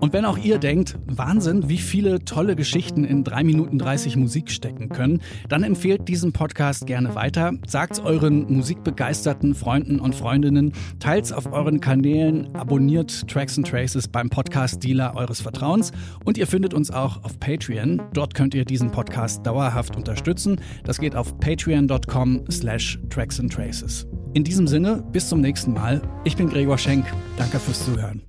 Und 0.00 0.12
wenn 0.12 0.24
auch 0.24 0.38
ihr 0.38 0.58
denkt, 0.58 0.98
Wahnsinn, 1.06 1.68
wie 1.68 1.78
viele 1.78 2.24
tolle 2.24 2.56
Geschichten 2.56 3.04
in 3.04 3.22
3 3.22 3.44
Minuten 3.44 3.78
30 3.78 4.16
Musik 4.16 4.50
stecken 4.50 4.88
können, 4.88 5.20
dann 5.48 5.62
empfehlt 5.62 6.08
diesen 6.08 6.32
Podcast 6.32 6.88
gerne 6.88 7.14
weiter, 7.14 7.52
sagt's 7.64 8.00
euren 8.00 8.52
musikbegeisterten 8.52 9.54
Freunden 9.54 10.00
und 10.00 10.16
Freundinnen, 10.16 10.72
teilt's 10.98 11.30
auf 11.30 11.52
euren 11.52 11.80
Kanälen, 11.80 12.52
abonniert 12.56 13.28
Tracks 13.28 13.56
and 13.56 13.68
Traces 13.68 14.08
beim 14.08 14.30
Podcast 14.30 14.82
Dealer 14.82 15.14
eures 15.14 15.40
Vertrauens 15.40 15.92
und 16.24 16.38
ihr 16.38 16.48
findet 16.48 16.74
uns 16.74 16.90
auch 16.90 17.22
auf 17.22 17.38
Patreon. 17.38 18.02
Dort 18.14 18.34
könnt 18.34 18.54
ihr 18.54 18.64
diesen 18.64 18.90
Podcast 18.90 19.46
dauerhaft 19.46 19.96
unterstützen. 19.96 20.60
Das 20.82 20.98
geht 20.98 21.14
auf 21.14 21.38
patreon.com 21.38 22.44
slash 22.50 22.98
Tracks 23.28 23.40
and 23.40 23.52
Traces. 23.52 24.06
In 24.32 24.42
diesem 24.42 24.66
Sinne, 24.66 25.04
bis 25.12 25.28
zum 25.28 25.42
nächsten 25.42 25.74
Mal. 25.74 26.00
Ich 26.24 26.34
bin 26.34 26.48
Gregor 26.48 26.78
Schenk. 26.78 27.04
Danke 27.36 27.58
fürs 27.58 27.84
Zuhören. 27.84 28.22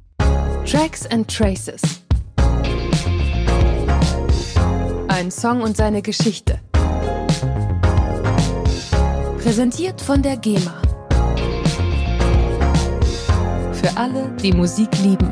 Tracks 0.65 1.05
and 1.07 1.25
Traces. 1.25 1.81
Ein 5.07 5.31
Song 5.31 5.61
und 5.61 5.77
seine 5.77 6.01
Geschichte. 6.01 6.59
Präsentiert 9.41 10.01
von 10.01 10.21
der 10.21 10.35
GEMA. 10.35 10.81
Für 13.71 13.95
alle, 13.95 14.35
die 14.43 14.51
Musik 14.51 14.89
lieben. 15.01 15.31